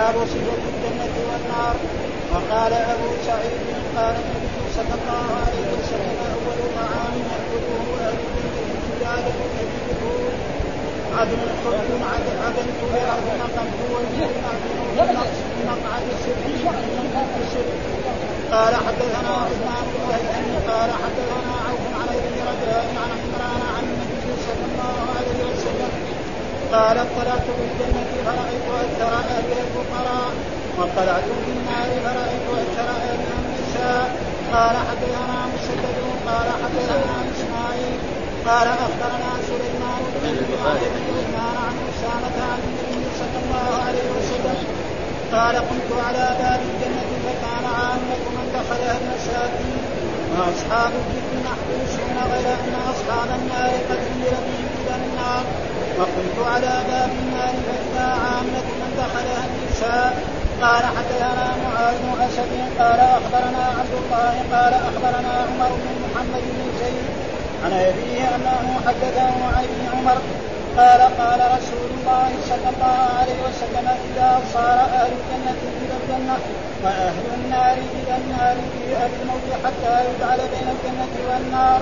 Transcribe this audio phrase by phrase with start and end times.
[0.00, 1.76] باب صفة الجنة والنار.
[2.32, 3.60] وقال أبو سعيد
[3.96, 9.60] قال النبي صلى الله عليه وسلم أول طعام يأكله أهل الجنة
[11.18, 14.52] عدل حب عدل عدلت بأرض نقمت والجنة
[15.54, 16.40] في مقعد سر
[18.52, 24.32] قال حدثنا عثمان بن هيثم قال حدثنا عوف عن ابن رجاء عن عمران عن النبي
[24.46, 25.89] صلى الله عليه وسلم
[26.72, 30.32] قال اطلعت في الجنة فرأيت أكثر أهلها الفقراء.
[30.78, 34.06] واطلعت في النار فرأيت أكثر أهلها النساء.
[34.54, 37.98] قال حدثنا مسدد قال حدثنا إسماعيل
[38.48, 44.58] قال أخبرنا سليمان بن عثمان عن أسامة عن النبي صلى الله عليه وسلم.
[45.34, 49.82] قال قمت على باب الجنة فكان عامة من دخلها المساكين.
[50.32, 55.44] وأصحاب الذكر محبوسون غير أن أصحاب النار قد سير بهم إلى النار.
[56.00, 60.12] وقمت على باب النار فإذا عامة من دخلها النساء.
[60.62, 62.52] قال حدثنا معاذ بن أسد.
[62.80, 64.34] قال أخبرنا عبد الله.
[64.54, 67.06] قال أخبرنا عمر بن محمد بن زيد
[67.64, 70.18] عن أبيه أنه حدثه عن ابن عمر.
[70.78, 76.36] قال قال رسول الله صلى الله عليه وسلم إذا صار أهل الجنة إلى الجنة
[76.84, 81.80] وأهل النار إلى النار في أهل الموت حتى يجعل بين الجنة والنار.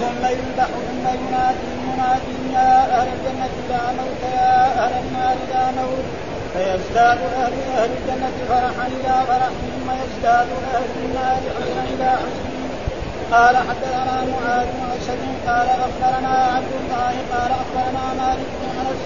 [0.00, 6.06] ثم يذبح ثم ينادي منادي يا أهل الجنة لا موت يا أهل النار لا موت.
[6.52, 12.52] فيزداد أهل أهل الجنة فرحا إلى فرح ثم يزداد أهل النار حزنا إلى حزن
[13.32, 19.00] قال حدثنا معاذ بن اسد قال أخبرنا عبد الله قال أخبرنا مالك بن أنس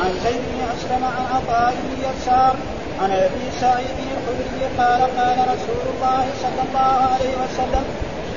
[0.00, 2.54] عن زيد بن أسلم عن عطاء بن يسار
[3.02, 7.84] عن أبي سعيد الخدري قال قال رسول الله صلى الله عليه وسلم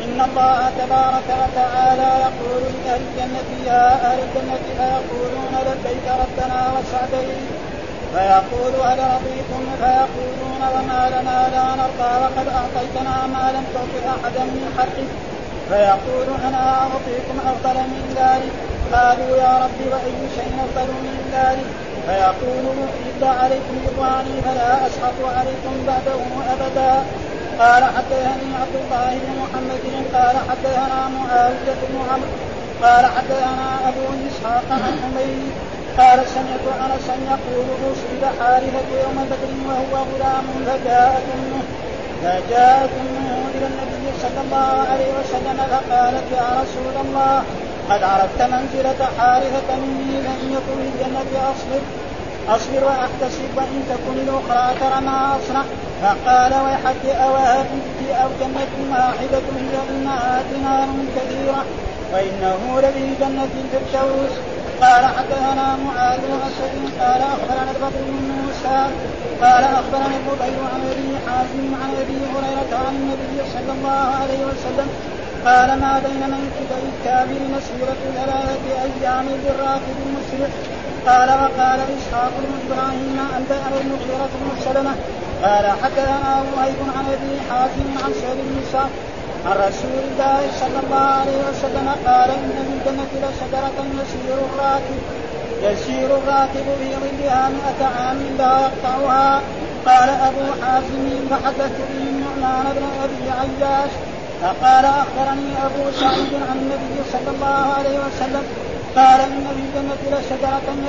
[0.03, 7.45] إن الله تبارك وتعالى يقول لاهل الجنة يا أهل الجنة فيقولون لبيك ربنا وسعديك
[8.13, 14.73] فيقول هل رضيتم؟ فيقولون وما لنا لا نرضى وقد أعطيتنا ما لم تعط أحدا من
[14.77, 15.07] حقه.
[15.69, 18.53] فيقول أنا أعطيكم أفضل من ذلك؟
[18.93, 22.77] قالوا يا رب وأي شيء أفضل من ذلك؟ فيقول
[23.07, 26.21] الا عليكم رضواني فلا اسخط عليكم بعده
[26.53, 27.03] أبدا.
[27.59, 32.35] قال حدثني عبد الله بن محمد قال حدثنا معاوية بن عمرو
[32.83, 35.51] قال حدثنا أبو إسحاق عن حميد
[35.97, 41.63] قال سمعت انسا يقول أصيب حارثة يوم بدر وهو غلام فجاءت أمه
[42.23, 47.43] فجاءت أمه إلى النبي صلى الله عليه وسلم فقالت يا رسول الله
[47.89, 51.81] قد عرفت منزلة حارثة مني فإن يكن الجنة أصبر.
[52.49, 55.63] أصبر وأحتسب وإن تكن الأخرى ترى ما أصنع.
[56.01, 61.65] فقال ويحك أوهبت أو جنة واحدة هي إنها دينار كثيرة
[62.13, 64.33] وإنه لفي جنة الفردوس.
[64.81, 68.79] قال حدثنا معاذ بن اسد قال أخبرنا الفضل بن موسى.
[69.41, 74.89] قال أخبرنا الفضيل عن أبي حازم عن أبي هريرة عن النبي صلى الله عليه وسلم
[75.45, 80.49] قال ما بين منكب الكافر مسيرة ثلاثة أيام بالراكب المسرع
[81.07, 84.95] قال وقال إسحاق بن إبراهيم أنبأنا المغيرة بن سلمة.
[85.43, 88.89] قال حدثنا وهيب عن أبي حاتم عن سهل بن سعد
[89.45, 94.99] عن رسول الله صلى الله عليه وسلم قال إن من الجنه لشجرة يسير الراكب.
[95.63, 99.41] يسير الراكب في ظلها مئة عام لا يقطعها.
[99.85, 103.91] قال أبو حازم فحدثت به النعمان بن أبي عياش
[104.41, 108.43] فقال أخبرني أبو سعيد عن النبي صلى الله عليه وسلم
[108.95, 110.01] قال إن في الجنة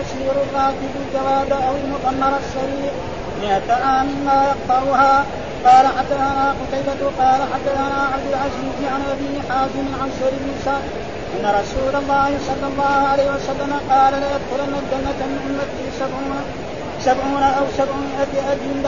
[0.00, 2.92] يسير الراكب الجواد أو المقمر السريع
[3.42, 5.24] مئة عام لا يقطعها.
[5.66, 10.50] قال حدثنا قتيبة قال حدثنا عبد العزيز عن أبي حازم عن سير بن
[11.34, 16.40] إن رسول الله صلى الله عليه وسلم قال ليدخلن الجنة من أمتي سبعون
[17.00, 18.82] سبعون أو سبعمائة أجل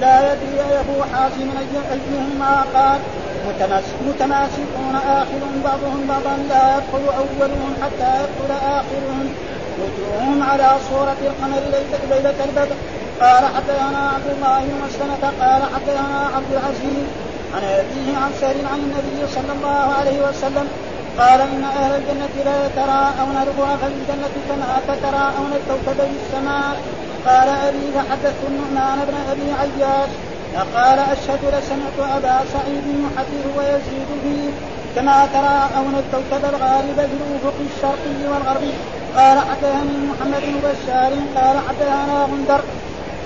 [0.00, 1.48] لا يدري ابو حازم
[1.92, 3.00] أيهما قال.
[4.08, 9.26] متماسكون اخرهم بعضهم بعضا لا يدخل أولهم حتى يدخل آخرهم.
[9.80, 11.60] وجوههم على صورة القمر
[12.10, 12.76] ليلة البدر.
[13.20, 17.06] قال حدثنا عبد الله بن مسلمة قال حدثنا عبد العزيز.
[17.54, 20.66] عن أبيه عن سهل عن النبي صلى الله عليه وسلم.
[21.18, 25.70] قال إن أهل الجنة لا يتراءون الغرف الجنة كما تتراءون في
[26.22, 26.76] السماء
[27.26, 30.08] قال أبي فحدثت النعمان بن أبي عياش.
[30.56, 34.50] فقال أشهد لسمعت أبا سعيد يحدث ويزيد فيه
[34.96, 38.72] كما تراءون الكوكب الغالب في الأفق الشرقي والغربي.
[39.16, 42.60] قال حدثني محمد بن بشار قال حدثنا غندر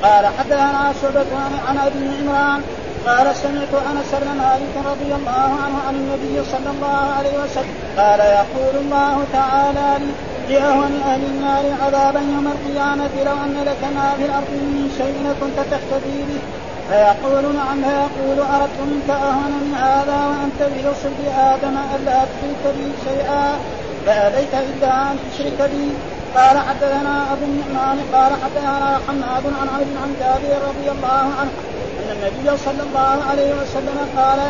[0.03, 1.33] قال حدثنا شعبة
[1.69, 2.63] عن أبي عمران
[3.07, 7.75] قال سمعت أنس بن مالك رضي الله عنه عن النبي صلى الله عليه وسلم.
[7.97, 10.11] قال يقول الله تعالى لي
[10.55, 15.59] لأهون أهل النار عذابا يوم القيامة لو أن لك ما في الأرض من شيء كنت
[15.71, 16.41] تهتدي به.
[16.91, 23.59] فيقول نعم فيقول أردت منك أهون من هذا وأنت برسل آدم ألا تشرك بي شيئا؟
[24.07, 25.89] فأبيت إلا أن تشرك بي.
[26.37, 31.53] قال حدثنا أبو النعمان قال حدثنا حماد عن عبد عن جابر رضي الله عنه
[32.01, 34.41] أن النبي صلى الله عليه وسلم قال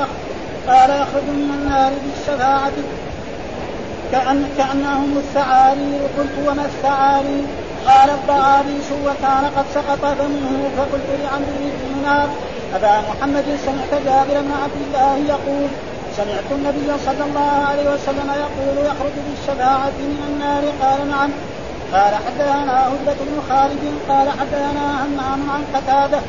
[0.68, 2.78] قال يخرج من النار بالشفاعة.
[4.12, 7.42] كأن كأنهم الثعالي قلت وما الثعالي؟
[7.86, 12.28] قال الضعابيس وكان قد سقط فمنه فقلت لعمرو بن دينار
[12.74, 15.68] أبا محمد سمعت جابر بن عبد الله يقول
[16.16, 20.62] سمعت النبي صلى الله عليه وسلم يقول يخرج بالشفاعة من النار.
[20.82, 21.30] قال نعم.
[21.92, 26.20] قال حدثنا هدبة بن خالد قال حدثنا همام عن قتادة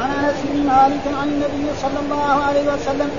[0.00, 3.10] عن أنس بن مالك عن النبي صلى الله عليه وسلم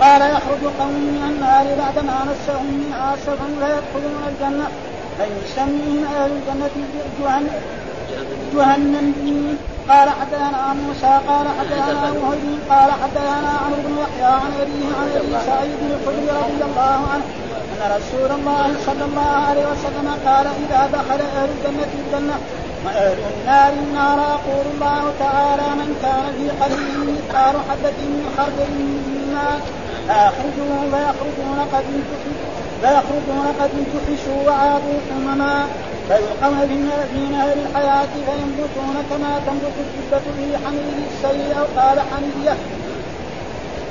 [0.00, 4.22] قال يخرج قوم من النار بعدما مسهم منها سبع فيدخلون
[5.20, 6.70] الجنه فيسميهم أهل الجنه
[7.20, 7.48] جهنم
[8.54, 15.08] جهنم قال حدثنا موسى قال حدثنا وهيب قال حدثنا عمرو بن يحيى عن ابيه عن
[15.16, 17.24] ابي سعيد الخدري رضي الله عنه
[17.72, 22.34] ان رسول الله صلى الله عليه وسلم قال اذا دخل أهل الجنه الجنه
[22.84, 29.22] واهل النار النار يقول الله تعالى من كان في قلبه مثقال حبه من خردل من
[29.24, 29.60] النار
[30.90, 31.84] فيخرجون قد
[32.80, 35.66] فيخرجون قد انتحشوا وعادوا حمما
[36.08, 42.56] فيلقون في نهر الحياة فينبتون كما تنبت الجبة في حميد السيل أو قال حميدية.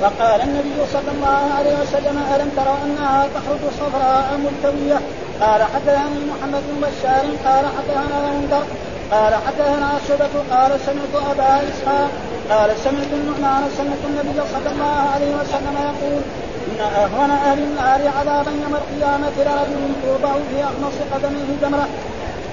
[0.00, 5.00] فقال النبي صلى الله عليه وسلم ألم تروا أنها تخرج صفراء ملتوية؟
[5.40, 8.64] قال حدثني محمد بن بشار قال حدثنا منذر
[9.12, 12.10] قال حدثنا شبة قال سمعت أبا إسحاق
[12.50, 16.22] قال سمعت النعمان سمعت النبي صلى الله عليه وسلم يقول
[16.68, 21.88] إن أهون أهل النار عذابا يوم القيامة لرجل توضع في أخمص قدمه جمرة.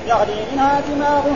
[0.08, 1.36] يغلي منها دماغه.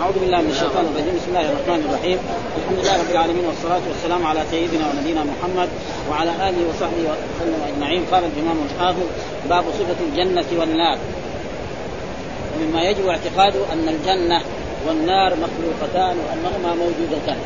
[0.00, 1.14] أعوذ بالله من الشيطان الرجيم.
[1.16, 2.18] بسم الله الرحمن الرحيم.
[2.58, 5.68] الحمد لله رب العالمين والصلاة والسلام على سيدنا ونبينا محمد
[6.10, 8.04] وعلى آله وصحبه وسلم أجمعين.
[8.12, 9.06] قال الإمام الحافظ
[9.50, 10.98] باب صفة الجنة والنار.
[12.54, 14.40] ومما يجب اعتقاده أن الجنة
[14.86, 17.36] والنار مخلوقتان وأنهما موجودتان.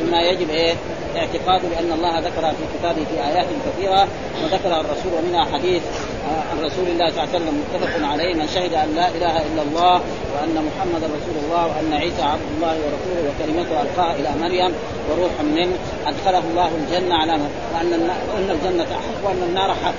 [0.00, 0.74] ما يجب إيه؟
[1.16, 4.08] اعتقاده بان الله ذكر في كتابه في آيات كثيرة
[4.44, 5.82] وذكر الرسول ومنها حديث
[6.50, 8.34] عن رسول الله صلى الله عليه وسلم متفق عليه.
[8.34, 10.00] من شهد أن لا إله إلا الله
[10.34, 14.74] وأن محمدا رسول الله وأن عيسى عبد الله ورسوله وكلمته ألقاها إلى مريم
[15.10, 19.94] وروح منه أدخله الله الجنة على وأن وأن الجنة حق وأن النار حق.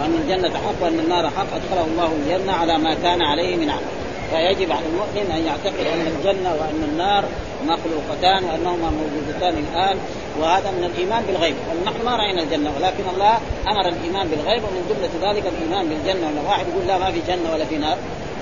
[0.00, 4.03] وأن الجنة حق وأن النار حق أدخله الله الجنة على ما كان عليه من عمل.
[4.30, 7.24] فيجب على المؤمن أن يعتقد أن الجنة وأن النار
[7.64, 9.96] مخلوقتان وأنهما موجودتان الآن
[10.40, 11.54] وهذا من الإيمان بالغيب.
[11.70, 13.38] ونحن ما رأينا الجنة ولكن الله
[13.68, 16.30] أمر الإيمان بالغيب ومن جملة ذلك الإيمان بالجنة.
[16.30, 17.98] ولا واحد يقول لا ما في جنة ولا في نار.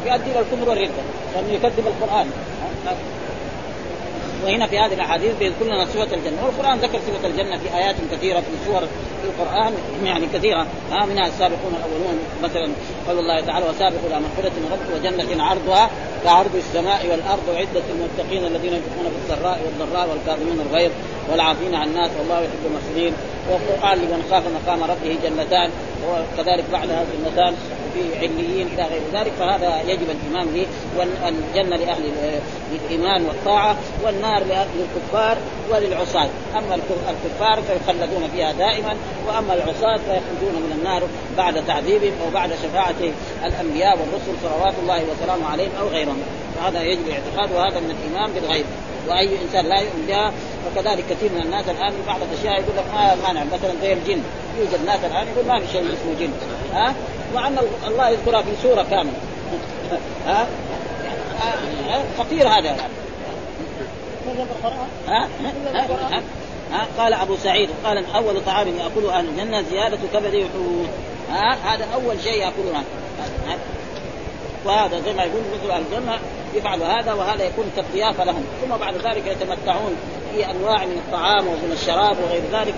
[0.06, 1.02] يؤدي إلى الكفر والرده
[1.34, 2.26] لأنه يكذب القرآن.
[4.44, 6.44] وهنا في هذه الأحاديث بيذكر لنا صفة الجنة.
[6.44, 9.73] والقرآن ذكر صفة الجنة في آيات كثيرة في سور في القرآن
[10.05, 10.67] يعني كثيرة.
[10.91, 12.73] ها منها السابقون الأولون مثلا
[13.09, 15.91] قول الله تعالى وسابقوا إلى مغفرة من ربك وجنة عرضها
[16.25, 20.91] كعرض السماء والأرض عده المتقين الذين ينفقون في السراء والضراء والكاظمين الغيظ
[21.31, 23.12] والعافين عن الناس والله يحب المحسنين
[23.50, 25.71] والقران لمن خاف مقام ربه جنتان
[26.09, 27.55] وكذلك بعدها جنتان.
[27.94, 30.67] في عليين إلى غير ذلك فهذا يجب الايمان به
[30.97, 32.12] والجنه لأهل
[32.73, 35.37] الايمان والطاعة والنار للكفار
[35.71, 36.28] وللعصاة.
[36.59, 36.75] أما
[37.11, 41.02] الكفار فيخلدون فيها دائما وأما العصاة فيخرجون من النار
[41.37, 43.12] بعد تعذيبهم أو بعد شفاعة
[43.45, 46.23] الأنبياء والرسل صلوات الله وسلامه عليهم أو غيرهم.
[46.57, 48.66] فهذا يجب الاعتقاد وهذا من الإيمان بالغيب.
[49.09, 50.33] وأي إنسان لا يؤمن بها
[50.64, 54.23] فكذلك كثير من الناس الآن بعض الأشياء يقول لك ما مانع مثلا زي الجن
[54.59, 56.31] يوجد ناس الآن يقول ما في شيء اسمه جن.
[56.73, 56.95] ها؟
[57.35, 59.12] مع ان الله يذكرها في سورة كاملة.
[60.27, 60.47] ها؟
[62.19, 62.89] خطير هذا ها؟
[65.09, 65.29] ها؟
[66.73, 70.89] ها؟ قال أبو سعيد قال أول طعام يأكله أهل الجنة زيادة كبد وحوت.
[71.31, 72.85] ها؟ هذا أول شيء ياكلونه
[74.65, 76.19] وهذا زي ما يقول مثل أهل الجنة
[76.55, 78.45] يفعل هذا وهذا يكون كالضيافه لهم.
[78.62, 79.97] ثم بعد ذلك يتمتعون.
[80.35, 82.75] في أنواع من الطعام ومن الشراب وغير ذلك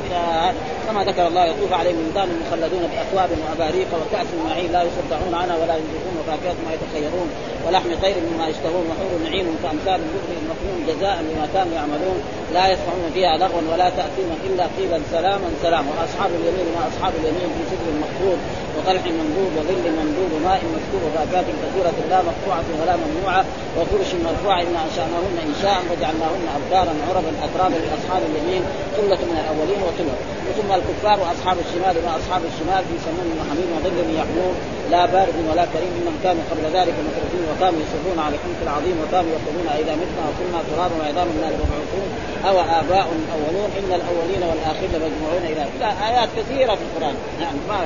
[0.87, 5.57] كما ذكر الله يطوف عليهم ولدان مخلدون بأكواب وأباريق وكأس من معين لا يصدعون عنها
[5.57, 7.29] ولا ينزفون وفاكهة ما يتخيرون
[7.67, 12.19] ولحم طير مما يشتهون وحور نعيم كأمثال البكر المكنون جزاء بما كانوا يعملون
[12.55, 15.91] لا يسمعون فيها لغوا ولا تأثيم إلا قيلا سلاما سلاما.
[15.99, 18.39] وأصحاب اليمين ما أصحاب اليمين في سدر مخضود
[18.77, 23.45] وطلح منضود وظل ممدود وماء مسكوب وفاكهة كثيرة لا مقطوعة ولا ممنوعة
[23.79, 28.63] وفرش مرفوعه إنا أنشأناهن إنشاء وجعلناهن ابكارا عربا أترابا لأصحاب اليمين
[28.97, 30.15] ثلة من الأولين وثلة.
[30.59, 34.55] ثم الكفار وأصحاب الشمال ما أصحاب الشمال في سموم وحميم وظل يحمون.
[34.91, 39.31] لا بارد ولا كريم انهم كانوا قبل ذلك مترفين وكانوا يصرون على الحنك العظيم وكانوا
[39.37, 42.09] يقولون إذا متنا وكنا ترابا وعظاما لا لمبعوثون
[42.49, 45.63] أو آباء الاولون إن الأولين والآخرين لمجموعون إلى
[46.09, 47.15] آيات كثيرة في القرآن.
[47.41, 47.79] نعم ما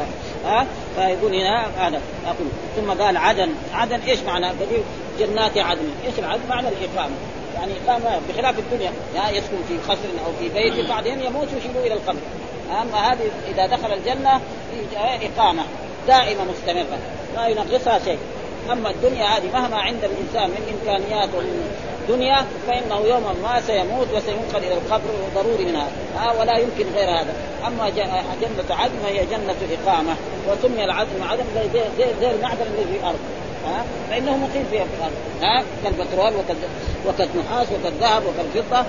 [0.45, 0.66] ها؟
[0.97, 2.49] فيقول هنا هذا أقول.
[2.76, 3.49] ثم قال عدن.
[3.75, 4.47] عدن إيش معنى؟
[5.19, 5.91] جنات عدن.
[6.07, 7.15] إيش العدن؟ معنى الإقامة.
[7.55, 8.93] يعني إقامة بخلاف الدنيا.
[9.15, 12.19] يعني يسكن في قصر أو في بيت بعدين يموت ويشيلوه إلى القبر.
[12.83, 14.41] أما هذه إذا دخل الجنة
[14.97, 15.63] إقامة
[16.09, 16.99] دائمة مستمرة
[17.37, 18.19] لا ينقصها شيء.
[18.73, 21.71] أما الدنيا هذه مهما عند الإنسان من إمكانيات ومن
[22.09, 26.41] دنيا فإنه يوما ما سيموت وسينقل إلى القبر ضروري من هذا.
[26.41, 27.35] ولا يمكن غير هذا.
[27.67, 30.17] أما جنة عدن فهي جنة إقامة.
[30.49, 33.19] وسمي العدن عدن زي, زي, زي المعدن الذي في الأرض.
[34.11, 35.13] فإنه مقيم في الأرض.
[35.43, 36.33] ها؟ كالبترول
[37.07, 38.85] وكالنحاس وكالذهب وكالفضة.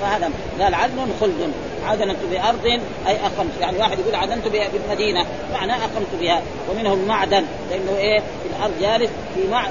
[0.00, 1.52] فهذا قال عدن خلد.
[1.84, 2.66] عدنت بأرض
[3.06, 3.60] أي أقمت.
[3.60, 5.26] يعني واحد يقول عدنت بالمدينة.
[5.52, 6.42] معناه أقمت بها.
[6.70, 7.44] ومنه المعدن.
[7.70, 9.68] لأنه إيه؟ في الأرض جالس في مع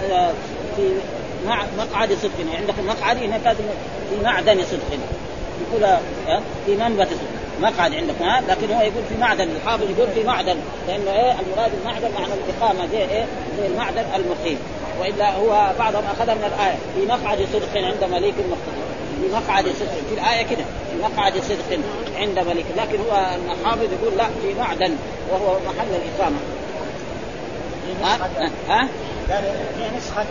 [0.76, 0.90] في
[1.48, 2.32] مع مقعد صدق.
[2.40, 3.56] يعني عندك المقعد هناك
[4.10, 5.00] في معدن صدق.
[5.72, 5.98] يقول
[6.66, 7.29] في منبت صدق.
[7.62, 11.72] مقعد عندك ها؟ لكن هو يقول في معدن الحافظ يقول في معدن لأنه إيه المراد
[11.82, 13.26] المعدن معنى الإقامة زي إيه؟
[13.60, 14.60] زي المعدن المقيم.
[15.00, 18.90] وإلا هو بعضهم أخذها من الآية في مقعد صدق عند مليك مقتدر
[19.22, 21.80] في مقعد صدق في الآية كده في مقعد صدق
[22.16, 22.66] عند مليك.
[22.78, 24.96] لكن هو الحافظ يقول لا في معدن
[25.32, 26.38] وهو محل الإقامة.
[28.04, 28.30] ها؟
[28.70, 28.88] ها؟
[29.30, 29.44] قال
[29.78, 30.26] في نسخه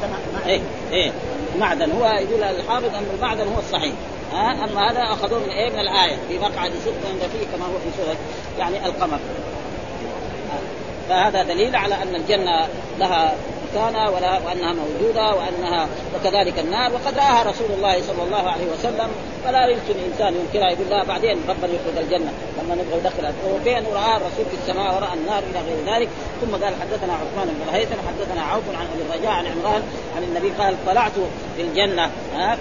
[0.46, 0.60] إيه
[0.92, 1.12] إيه.
[1.58, 3.92] معدن هو يقول الحافظ أن المعدن هو الصحيح.
[4.32, 6.16] ها؟ اما هذا أخذوه من إيه؟ من الآية.
[6.28, 8.16] في مقعد صدق عند فيه كما هو في سورة
[8.58, 9.18] يعني القمر.
[11.08, 12.68] فهذا دليل على أن الجنة
[12.98, 13.34] لها
[13.72, 16.92] مكانها ولا وأنها موجودة وأنها وكذلك النار.
[16.92, 19.08] وقد رآها رسول الله صلى الله عليه وسلم.
[19.44, 22.32] فلا يمكن انسان ينكرها يقول لا بعدين ربنا يخرج الجنة.
[22.62, 26.08] لما نبغى ندخل وكان راى الرسول في السماء ورأى النار إلى غير ذلك.
[26.40, 29.82] ثم قال حدثنا عثمان بن هيثم حدثنا عوف عن أبي الرجاء عن عمران
[30.16, 31.12] عن النبي قال طلعت
[31.56, 32.10] في الجنة.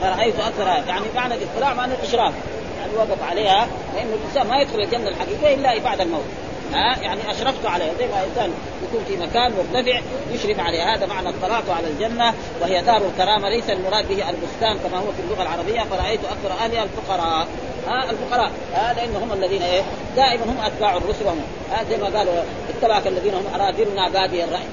[0.01, 2.33] فرأيت أكثر يعني معنى الاطلاع معنى الإشراف.
[2.79, 6.25] يعني وقف عليها لأنه الإنسان ما يدخل الجنة الحقيقية إلا بعد الموت.
[6.73, 7.93] ها؟ يعني أشرفت عليها.
[7.99, 10.95] زي ما إنسان يكون في مكان مرتفع يشرف عليها.
[10.95, 13.49] هذا معنى اطلعت على الجنة وهي دار الكرامة.
[13.49, 15.81] ليس المراد به البستان كما هو في اللغة العربية.
[15.81, 17.47] فرأيت أكثر اهلها الفقراء.
[17.87, 18.51] ها؟ الفقراء.
[18.73, 19.81] ها؟ لأن هم الذين إيه؟
[20.15, 21.41] دائما هم أتباع الرسل وهم.
[21.71, 24.63] ها؟ زي ما قالوا اتبعك الذين هم أراذلنا بادي الرأي.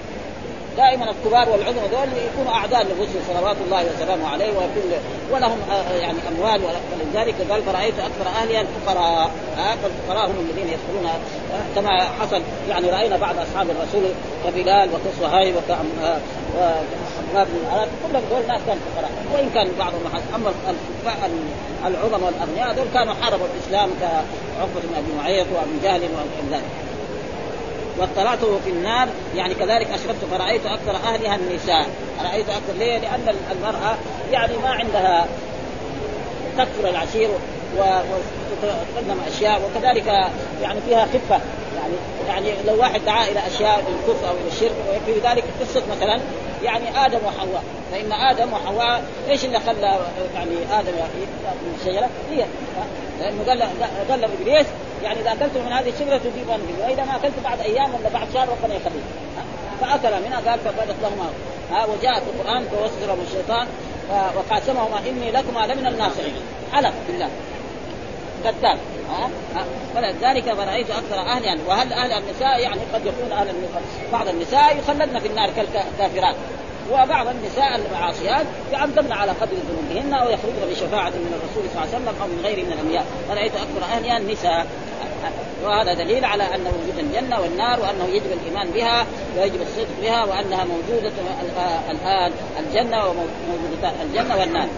[0.76, 4.92] دائما الكبار والعظمى دول يكونوا أعداء للرسل صلوات الله وسلامه عليه ويكون
[5.32, 5.58] ولهم
[6.00, 9.30] يعني أموال ولذلك قال فرأيت أكثر اهلها الفقراء
[9.82, 11.10] فالفقراء هم الذين يدخلون
[11.74, 12.42] كما حصل.
[12.68, 14.10] يعني رأينا بعض أصحاب الرسول
[14.44, 16.18] كبلال وكصهيب وكعمار
[17.34, 19.10] بن العراق كلهم دول ناس كانوا فقراء.
[19.34, 20.00] وإن كان بعضهم
[20.34, 20.52] أما
[21.86, 26.62] العظم والأغنياء دول كانوا حاربوا الإسلام كعقبة بن أبي معيط وابن جهل وغير ذلك
[27.98, 31.86] واطلعت في النار يعني كذلك اشرفت فرأيت أكثر أهلها النساء
[32.24, 33.96] رايت أكثر ليه؟ لأن المرأة
[34.32, 35.26] يعني ما عندها
[36.58, 37.28] تكفر العشير
[37.78, 40.06] وتقدم أشياء وكذلك
[40.62, 41.40] يعني فيها خفة.
[41.76, 41.94] يعني
[42.28, 46.20] يعني لو واحد دعا إلى أشياء الكفر أو إلى الشرك ويكفي ذلك قصة مثلا
[46.62, 47.62] يعني آدم وحواء.
[47.92, 49.98] فإن آدم وحواء إيش اللي خلى
[50.34, 52.44] يعني آدم من الشجرة؟ هي
[53.20, 53.62] لأنه قال
[54.10, 54.66] قال إبليس
[55.02, 58.26] يعني إذا اكلتم من هذه الشجرة تجيبون به وإذا ما أكلت بعد أيام ولا بعد
[58.34, 59.02] شهر ربنا يخليه
[59.80, 61.30] فأكل منها قال فبدت لهما
[61.70, 63.66] ها وجاء في القرآن فوسوس لهم الشيطان
[64.36, 66.34] وقاسمهما إني لكما لمن الناصحين.
[66.72, 67.28] حلف بالله.
[68.44, 68.78] كذاب
[69.10, 69.30] ها؟
[69.94, 73.54] فلذلك فرأيت أكثر أهل يعني وهل أهل النساء يعني قد يكون أهل
[74.12, 76.36] بعض النساء يخلدن في النار كالكافرات
[76.92, 81.96] وبعض النساء المعاصيات يعذبن على قدر ذنوبهن أو يخرجن بشفاعة من الرسول صلى الله عليه
[81.96, 83.04] وسلم أو من غيره من الأنبياء.
[83.28, 84.66] فرأيت أكثر اهلها النساء
[85.64, 89.06] وهذا دليل على أن وجود الجنة والنار وأنه يجب الإيمان بها
[89.38, 91.12] ويجب الصدق بها وأنها موجودة
[91.90, 94.68] الآن الجنة وموجودة الجنة والنار.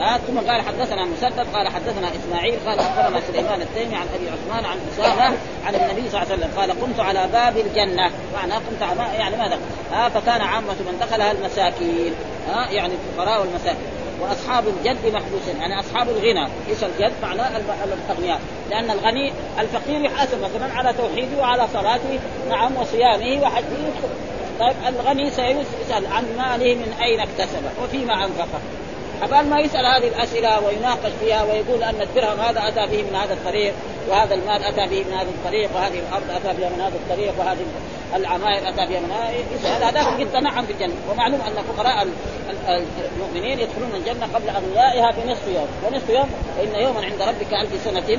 [0.00, 4.64] آه ثم قال حدثنا مسدد قال حدثنا إسماعيل قال أخبرنا سليمان التيمي عن أبي عثمان
[4.64, 8.10] عن أسامة عن النبي صلى الله عليه وسلم قال قمت على باب الجنة.
[8.34, 9.58] معناه قمت على يعني ماذا؟
[9.94, 12.14] آه فكان عامة من دخلها المساكين.
[12.54, 13.86] آه يعني الفقراء والمساكين.
[14.20, 16.44] وأصحاب الجد محبوسين يعني أصحاب الغنى.
[16.68, 17.50] إيش الجد معناه
[17.84, 18.40] الاغنياء.
[18.70, 22.18] لأن الغني الفقير يحاسب مثلا على توحيده وعلى صلاته
[22.50, 23.92] نعم وصيامه وحجه.
[24.60, 28.60] طيب الغني سيسال عن ماله من أين اكتسبه وفيما أنفقه.
[29.22, 33.32] قبل ما يسأل هذه الأسئلة ويناقش فيها ويقول أن الدرهم هذا أتى به من هذا
[33.34, 33.74] الطريق
[34.08, 37.64] وهذا المال أتى به من هذا الطريق وهذه الأرض أتى بها من هذا الطريق وهذه
[38.14, 40.94] العماير أتى بها من هذا هذا قد تنعم في الجنة.
[41.10, 42.06] ومعلوم أن فقراء
[43.16, 45.68] المؤمنين يدخلون الجنة قبل اغنيائها بنصف يوم.
[45.86, 48.18] ونصف يوم فان يوما عند ربك ألف سنة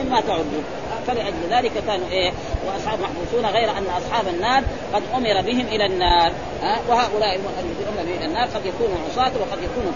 [0.00, 0.64] مما تعدون.
[1.06, 2.32] فلأجل ذلك كانوا إيه؟
[2.66, 4.62] وأصحاب محبوسون غير أن أصحاب النار
[4.94, 6.32] قد أمر بهم إلى النار.
[6.62, 9.92] ها؟ وهؤلاء الذين أمر بهم إلى النار قد يكونوا عصاة وقد يكونوا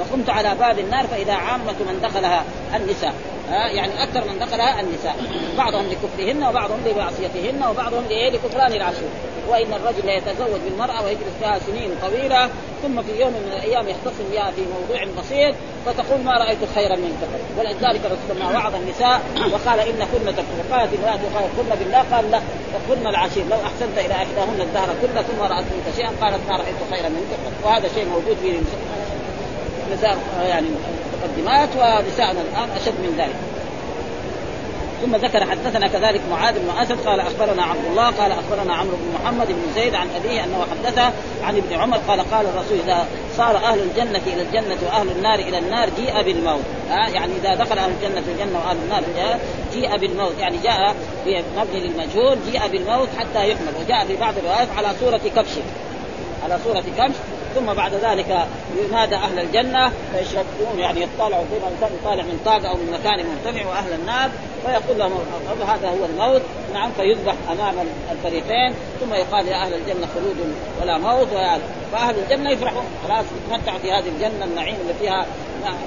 [0.00, 2.44] وقمت على باب النار فإذا عامة من دخلها
[2.76, 3.14] النساء.
[3.50, 5.16] ها يعني أكثر من دخلها النساء.
[5.58, 9.08] بعضهم لكفرهن وبعضهم لمعصيتهن وبعضهم لكفران العشير
[9.48, 12.48] وإن الرجل يتزوج بالمرأة ويجلس فيها سنين طويلة
[12.82, 15.54] ثم في يوم من الأيام يختصم بها في موضوع بسيط
[15.86, 17.22] فتقول ما رأيت خيرا منك.
[17.58, 19.20] ولذلك الرسول ما وعظ النساء
[19.52, 22.40] وقال إن كن تكفر قالت امراه كن بالله قال لا
[22.74, 26.76] تكن العشير لو أحسنت إلى إحداهن الدهر كله ثم رات منك شيئا قالت ما رأيت
[26.90, 27.38] خيرا منك.
[27.64, 28.60] وهذا شيء موجود في
[29.92, 30.66] نساء يعني
[31.22, 33.36] مقدمات ونساءنا الآن أشد من ذلك.
[35.02, 39.14] ثم ذكر حدثنا كذلك معاذ بن أسد قال أخبرنا عبد الله قال أخبرنا عمرو بن
[39.14, 41.12] محمد بن زيد عن أبيه أنه حدثه
[41.42, 45.58] عن ابن عمر قال قال الرسول إذا صار أهل الجنة إلى الجنة وأهل النار إلى
[45.58, 46.62] النار جيء بالموت.
[46.90, 49.02] آه يعني إذا دخل أهل الجنة الجنة وأهل النار
[49.72, 50.38] جيء بالموت.
[50.38, 50.94] يعني جاء
[51.56, 55.52] مبني للمجهول جيء بالموت حتى يحمل وجاء في بعض الروايات على صورة كبش.
[56.44, 57.14] على صورة كبش
[57.54, 58.46] ثم بعد ذلك
[58.78, 63.26] ينادى أهل الجنة فيشربون يعني يطالعوا زي ما الانسان يطالع من طاقة أو من مكان
[63.26, 64.30] مرتفع وأهل النار
[64.66, 65.12] فيقول لهم
[65.68, 66.42] هذا هو الموت.
[66.74, 67.74] نعم فيذبح أمام
[68.12, 71.28] الفريقين ثم يقال يا أهل الجنة خلود ولا موت
[71.92, 72.84] فأهل الجنة يفرحون.
[73.08, 75.26] خلاص يتمتعوا في هذه الجنة النعيم اللي فيها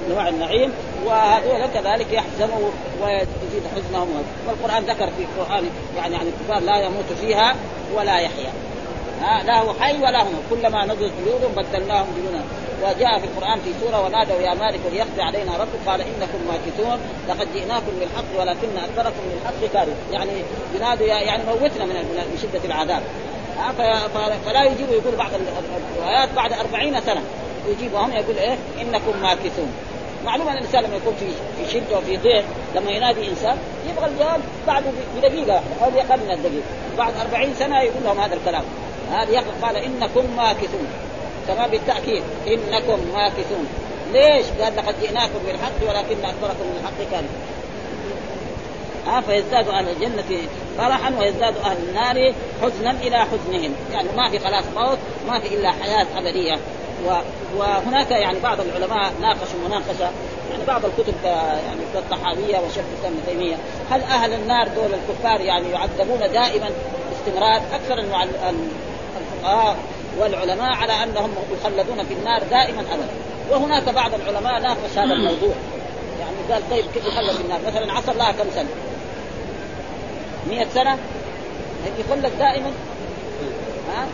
[0.08, 0.72] انواع النعيم
[1.06, 2.70] وهذول كذلك يحزنوا
[3.02, 4.08] ويزيد حزنهم.
[4.48, 7.54] والقرآن ذكر في القرآن يعني عن الكفار لا يموت فيها
[7.94, 8.52] ولا يحيا.
[9.20, 12.42] لا هو حي ولا هم كلما نضجت جلودهم بدلناهم جلودا
[12.82, 15.78] وجاء في القرآن في سورة ونادوا يا مالك ليقضي علينا ربك.
[15.86, 16.98] قال إنكم ماكثون.
[17.28, 19.96] لقد جئناكم بالحق ولكن أكثركم للحق كارهون.
[20.12, 20.30] يعني
[20.74, 23.02] ينادوا يعني موتنا من من شدة العذاب.
[24.46, 25.30] فلا يجيبوا يقول بعض
[25.96, 27.22] الروايات بعد أربعين سنة
[27.68, 29.72] يجيب وهم يقول إيه؟ إنكم ماكثون.
[30.24, 31.26] معلوم أن الإنسان لما يكون في
[31.64, 32.44] في شدة وفي ضيق
[32.76, 33.56] لما ينادي إنسان
[33.90, 34.84] يبغى الجواب بعد
[35.16, 36.66] بدقيقه أو أقل من الدقيقه
[36.98, 38.62] بعد أربعين سنة يقول لهم هذا الكلام.
[39.12, 40.86] هذه قال إنكم ماكثون.
[41.48, 42.22] كما بالتأكيد.
[42.46, 43.66] إنكم ماكثون.
[44.12, 47.24] ليش؟ قال لقد جئناكم بالحق ولكن أكثركم من الحق كان.
[49.06, 53.74] ها فيزداد أهل الجنة فرحا ويزداد أهل النار حزنا إلى حزنهم.
[53.92, 56.58] يعني ما في خلاص موت ما في إلا حياة أبدية.
[57.56, 60.10] وهناك يعني بعض العلماء ناقشوا مناقشة
[60.50, 63.56] يعني بعض الكتب يعني كالطحاويه وشيخ الإسلام ابن تيمية.
[63.90, 66.70] هل أهل النار دول الكفار يعني يعذبون دائما
[67.10, 68.00] باستمرار أكثر
[69.38, 69.76] الفقهاء
[70.18, 73.08] والعلماء على أنهم يخلدون في النار دائما أبدا.
[73.50, 75.54] وهناك بعض العلماء ناقش هذا الموضوع.
[76.20, 78.68] يعني قال طيب كيف يخلد في النار؟ مثلا عصر لها كم سنة؟
[80.48, 80.98] 100 سنة؟
[81.98, 82.72] يخلد دائما؟
[83.88, 84.06] ها؟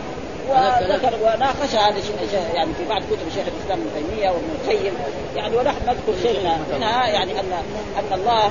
[0.48, 2.16] وذكر وناقش هذا الشيء
[2.54, 4.94] يعني في بعض كتب شيخ الإسلام ابن تيمية وابن القيم.
[5.36, 6.40] يعني ونحن نذكر شيء
[6.76, 7.52] منها يعني ان
[7.98, 8.50] أن الله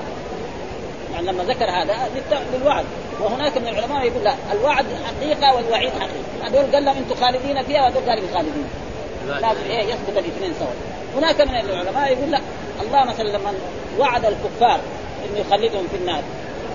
[1.14, 2.10] يعني لما ذكر هذا
[2.54, 2.86] للوعد
[3.20, 6.48] وهناك من العلماء يقول لا الوعد حقيقة والوعيد حقيقة.
[6.48, 8.68] هذول قال لهم أنتم خالدين فيها وهذول قالوا خالدين.
[9.28, 10.68] لازم إيه يثبت الاثنين سوا.
[11.16, 12.40] هناك من العلماء يقول لا
[12.82, 13.54] الله مثلا لما
[14.00, 14.80] وعد الكفار
[15.26, 16.22] إنه يخلدهم في النار.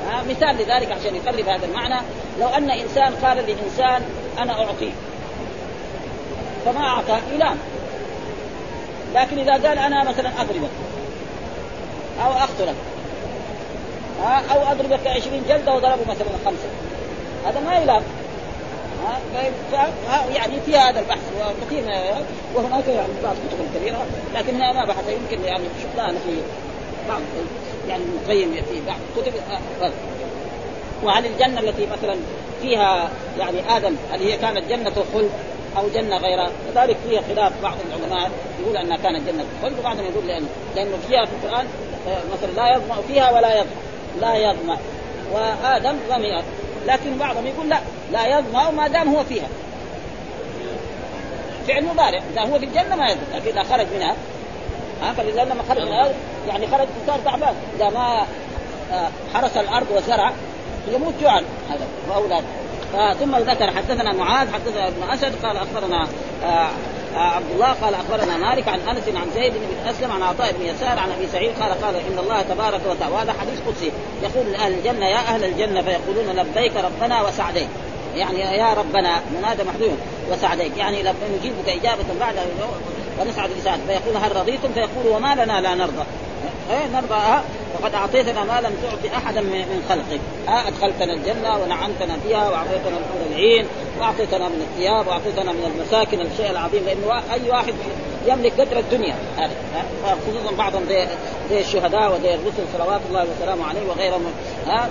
[0.09, 2.01] ها مثال لذلك عشان يقرب هذا المعنى.
[2.41, 4.03] لو أن إنسان قال لإنسان
[4.39, 4.93] أنا اعطيك
[6.65, 7.57] فما اعطاه ايلام
[9.15, 10.71] لكن إذا قال أنا مثلا اضربك
[12.25, 12.75] أو اقتلك
[14.21, 16.69] أو اضربك 20 جلدة وضربه مثلا خمسة.
[17.47, 18.03] هذا ما يلام
[20.35, 21.85] يعني في هذا البحث وكثير
[22.55, 26.41] وهناك يعني بعض الكتب الكبيرة لكن هنا ما بحث يمكن يعني شفناها في
[27.09, 27.21] بعض
[27.89, 29.33] يعني ابن القيم في بعض الكتب
[29.83, 29.91] آه،
[31.05, 32.17] وعن الجنة التي مثلا
[32.63, 35.31] فيها يعني آدم هل هي كانت جنة خلد
[35.77, 38.31] أو جنة غيرها؟ كذلك فيها خلاف بعض العلماء
[38.63, 41.67] يقول أنها كانت جنة خلد وبعضهم يقول لأن لأنه فيها في القرآن
[42.09, 43.88] آه، مثلا لا يظمأ فيها ولا يظمأ.
[44.21, 44.79] لا يظمأ
[45.79, 46.43] لم يظمأ
[46.87, 47.79] لكن بعضهم يقول لا
[48.13, 49.49] لا يظمأ ما دام هو فيها.
[51.69, 52.23] فعل مضارع.
[52.33, 54.15] إذا هو في الجنة ما يظمأ لكن إذا خرج منها
[55.03, 56.09] ها فلذلك لما خرج منها
[56.49, 57.55] يعني خرج صار تعبان.
[57.77, 58.27] إذا ما
[58.93, 60.33] آه، حرس الأرض وزرع
[60.93, 61.43] يموت جوعا.
[61.71, 62.47] هذا واولاده
[62.93, 66.09] ثم ذكر حدثنا معاذ حدثنا ابن أسد قال أخبرنا
[66.45, 66.71] آه آه
[67.15, 70.99] عبد الله قال أخبرنا مالك عن أنس عن زيد بن أسلم عن عطاء بن يسار
[70.99, 73.93] عن أبي سعيد قال قال إن الله تبارك وتعالى وهذا حديث قدسي.
[74.23, 77.69] يقول لاهل الجنة يا أهل الجنة فيقولون لبيك ربنا وسعديك.
[78.17, 79.93] يعني يا ربنا منادى محذوف
[80.31, 80.77] وسعديك.
[80.77, 81.03] يعني
[81.39, 82.35] نجيبك إجابة بعد
[83.21, 86.05] ونسعد لسانك فيقول هل رضيتم؟ فيقول وما لنا لا نرضى.
[86.71, 87.43] إيه نرضى.
[87.75, 90.21] وقد أعطيتنا ما لم تعطي أحدا من خلقك.
[90.49, 93.67] أدخلتنا الجنة ونعمتنا فيها وأعطيتنا الحور العين
[94.01, 96.85] وأعطيتنا من الثياب وأعطيتنا من المساكن الشيء العظيم.
[96.85, 97.75] لأنه أي واحد
[98.27, 99.15] يملك قدر الدنيا.
[99.37, 99.51] هذا
[100.05, 100.85] خصوصا بعضهم
[101.51, 104.33] زي الشهداء وزي الرسل صلوات الله وسلامه عليه وغيرهم.
[104.67, 104.89] ها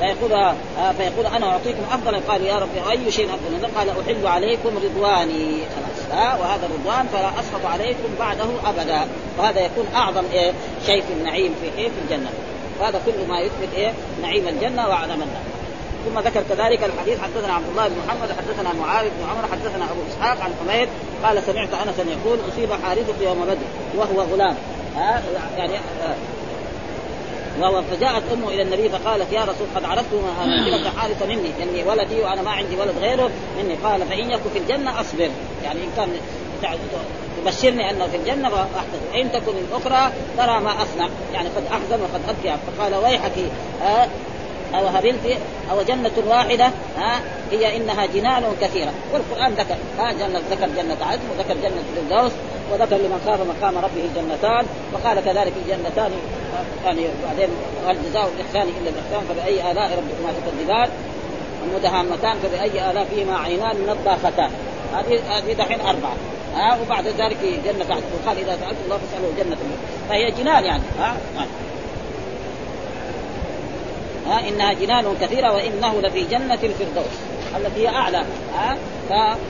[0.00, 0.54] فيقول آه
[0.98, 2.20] فيقول أنا أعطيكم أفضل.
[2.28, 5.58] قال يا رب أي شيء أفضل؟ قال أحل عليكم رضواني.
[5.76, 6.18] خلاص.
[6.18, 9.06] ها وهذا الرضوان فلا اسخط عليكم بعده أبدا.
[9.38, 10.52] وهذا يكون أعظم إيه
[10.86, 12.30] شيء في النعيم في إيه في الجنة.
[12.80, 15.44] وهذا كل ما يثبت إيه نعيم الجنة وعدم النار
[16.04, 20.00] ثم ذكر كذلك الحديث حدثنا عبد الله بن محمد حدثنا معاذ بن عمر حدثنا أبو
[20.10, 20.88] إسحاق عن حميد
[21.24, 23.56] قال سمعت انسا يقول أصيب حارثه يوم بدر
[23.96, 24.56] وهو غلام.
[24.96, 25.22] ها
[25.56, 26.14] يعني وهو
[27.90, 30.14] فجاءت أمه إلى النبي فقالت يا رسول قد عرفت
[30.46, 33.74] منزلة حارثة مني إني ولدي وأنا ما عندي ولد غيره مني.
[33.74, 35.30] قال فإن يكن في الجنة أصبر.
[35.64, 36.08] يعني إن كان
[37.42, 41.08] تبشرني أنه في الجنة فاحتسب ان تكن الأخرى ترى ما أصنع.
[41.32, 42.56] يعني قد أحزن وقد أبكي.
[42.66, 43.32] فقال ويحك
[43.82, 44.08] آه
[44.78, 45.38] أو هبلت
[45.70, 48.92] أو جنة واحدة ها هي إنها جنان كثيرة.
[49.12, 52.32] والقرآن ذكر ها جنة ذكر جنة عدن وذكر جنة الفردوس
[52.72, 56.10] وذكر لمن خاف مقام ربه جنتان وقال كذلك الجنتان
[56.84, 57.48] يعني بعدين
[57.86, 60.88] هل جزاء الإحسان إلا الإحسان فبأي آلاء ربكما تكذبان؟
[61.74, 64.50] مدهامتان فبأي آلاء فيهما عينان نضاختان.
[64.94, 66.14] هذه هذه دحين أربعة
[66.54, 69.56] ها وبعد ذلك جنة عدن وقال إذا سألت الله فاسأله جنة
[70.08, 71.16] فهي جنان يعني ها
[74.26, 77.14] ها إنها جنان كثيرة وإنه لفي جنة الفردوس
[77.56, 78.76] التي هي أعلى ها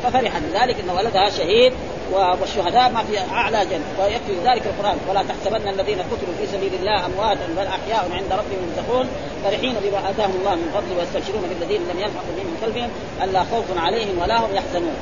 [0.02, 0.42] ففرحت.
[0.42, 1.72] بذلك إن ولدها شهيد
[2.12, 4.98] والشهداء ما في أعلى جنه ويكفي ذلك القرآن.
[5.08, 9.08] ولا تحسبن الذين قتلوا في سبيل الله أمواتا بل أحياء عند ربهم يرزقون
[9.44, 12.90] فرحين بما آتاهم الله من فضله ويستبشرون بالذين لم يلحقوا بهم من خلفهم
[13.22, 14.96] ألا خوف عليهم ولا هم يحزنون.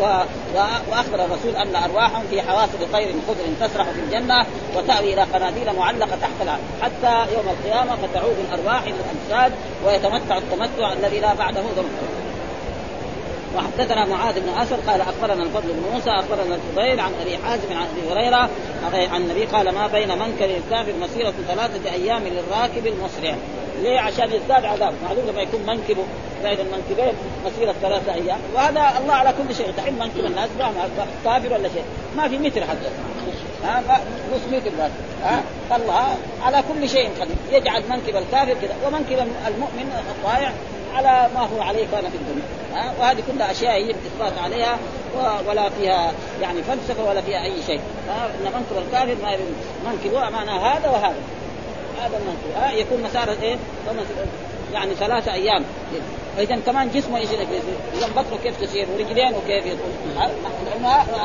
[0.00, 0.04] و...
[0.90, 6.16] وأخبر الرسول أن أرواحهم في حوافر طير خضر تسرح في الجنة وتأوي إلى قناديل معلقة
[6.22, 6.60] تحت الأرض.
[6.82, 9.52] حتى يوم القيامة فتعود الأرواح إلى الاجساد
[9.86, 12.21] ويتمتع التمتع الذي لا بعده ذنب
[13.56, 17.86] وحدثنا معاذ بن أسد قال أخبرنا الفضل بن موسى أخبرنا الفضيل عن أبي حازم عن
[17.86, 18.50] أبي هريرة
[19.12, 23.36] عن النبي قال ما بين منكر الكافر مسيره ثلاثة أيام للراكب المسرع.
[23.82, 26.04] ليه؟ عشان يزداد عذاب معلوم لما يكون منكبه
[26.42, 27.14] بين المنكبين
[27.46, 28.38] مسيرة ثلاثة أيام.
[28.54, 29.72] وهذا الله على كل شيء.
[29.76, 30.48] دحين منكب الناس
[31.24, 31.84] كافر ولا شيء؟
[32.16, 32.88] ما في متر حتى.
[33.64, 33.82] ها؟
[34.34, 34.90] نص متر بس.
[35.22, 35.42] ها؟
[35.76, 38.76] الله على كل شيء قدير يجعل منكب الكافر كذا.
[38.86, 40.52] ومنكب المؤمن الطائع
[40.94, 42.42] على ما هو عليه كان في الدنيا.
[42.74, 44.78] ها؟ وهذه كلها أشياء يجب الإثبات عليها
[45.48, 47.80] ولا فيها يعني فلسفة ولا فيها أي شيء.
[48.08, 49.36] إن منكب الكافر ما
[49.90, 51.22] منكبه معنى هذا وهذا.
[52.00, 53.56] هذا المنكب ها؟ يكون مسار إيه
[54.72, 55.64] يعني ثلاثة أيام.
[56.36, 59.64] فإذا كمان جسمه إيش إذا بطنه كيف تصير؟ ورجلين وكيف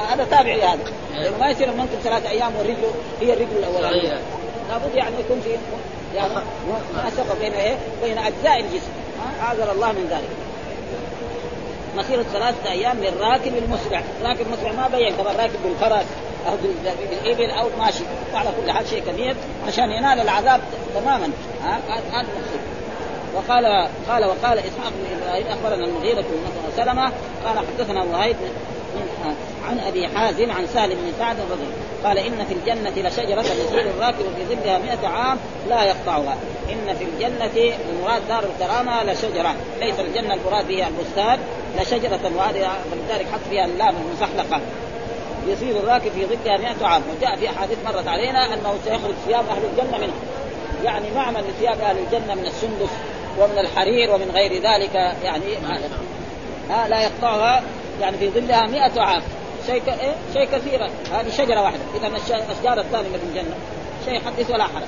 [0.09, 0.91] هذا تابع لهذا.
[1.39, 4.19] ما يصير المنكب ثلاثة أيام والرجل هي الرجل الأولانية
[4.69, 5.49] لابد يعني يكون في
[6.15, 6.33] يعني
[6.93, 8.91] مناسبة بين إيه؟ بين أجزاء الجسم.
[9.41, 10.29] أعاذنا الله من ذلك.
[11.95, 16.05] مسيرة ثلاثة أيام للراكب المسرع، الراكب المسرع ما بين كمان راكب بالفرس
[16.47, 18.03] أو بالإبل أو ماشي،
[18.33, 19.35] وعلى كل حال شيء كبير
[19.67, 20.61] عشان ينال العذاب
[20.95, 21.29] تماما،
[21.63, 22.61] هذا المقصود.
[23.35, 26.37] وقال قال وقال إسحاق بن إبراهيم أخبرنا المغيرة بن
[26.77, 27.11] سلمة
[27.45, 28.35] قال حدثنا وهيب
[29.69, 31.67] عن أبي حازم عن سهل بن سعد رضي
[32.03, 35.37] قال إن في الجنة لشجرة يسير الراكب في ظلها 100 عام
[35.69, 36.37] لا يقطعها.
[36.69, 39.55] إن في الجنة المراد دار الكرامة لشجرة.
[39.79, 41.39] ليس الجنة المراد بها البستان
[41.79, 44.61] لشجرة وهذه فلذلك حط فيها اللام المسحلقه
[45.47, 47.01] يصير الراكب في ظلها 100 عام.
[47.17, 50.15] وجاء في أحاديث مرت علينا أنه سيخرج ثياب أهل الجنة منها.
[50.83, 52.89] يعني معمل لثياب أهل الجنة من السندس
[53.39, 55.43] ومن الحرير ومن غير ذلك يعني
[56.69, 57.63] ها لا يقطعها.
[58.01, 59.21] يعني في ظلها مئة عام.
[59.67, 59.89] شيء ك...
[59.89, 61.79] إيه؟ شيء كثيرا هذه شجرة واحدة.
[61.95, 63.55] اذا الأشجار الثانية في الجنة.
[64.05, 64.87] شيء حدث ولا حرج.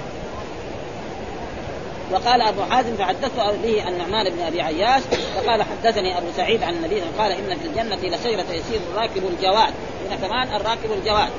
[2.11, 5.01] وقال أبو حازم فحدثت به عن نعمان بن أبي عياش
[5.35, 9.73] فقال حدثني أبو سعيد عن النبي قال إن في الجنة لشجرة يسير الراكب الجواد.
[10.07, 11.29] هنا كمان الراكب الجواد.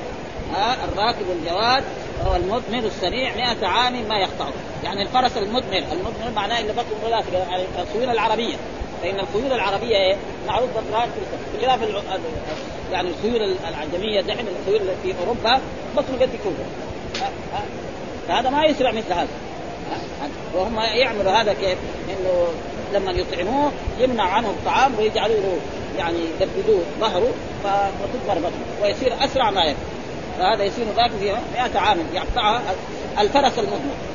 [0.55, 1.83] ها الراكب الجواد
[2.25, 4.53] هو المضمر السريع 100 عام ما يقطعه
[4.83, 8.55] يعني الفرس المضمر المضمر معناه اللي بطن ملاصق يعني العربية.
[9.01, 10.15] فإن الخيول العربية إيه؟
[10.47, 11.07] معروف بطنها
[11.57, 11.79] بخلاف
[12.91, 15.61] يعني الخيول العجمية دحين الخيول في أوروبا
[15.97, 16.65] بطن قد كوبا
[18.27, 19.27] فهذا ما يسرع مثل هذا.
[20.53, 21.77] وهم يعملوا هذا كيف؟
[22.09, 22.47] إنه
[22.93, 25.57] لما يطعموه يمنع عنه الطعام ويجعلوا له
[25.97, 27.33] يعني يدبدوه ظهره
[27.63, 28.83] فتكبر بطنه.
[28.83, 29.83] ويصير أسرع ما يكون.
[30.37, 32.61] فهذا يصير ذاك في 100 عام يقطعها
[33.19, 34.10] الفرس المضمر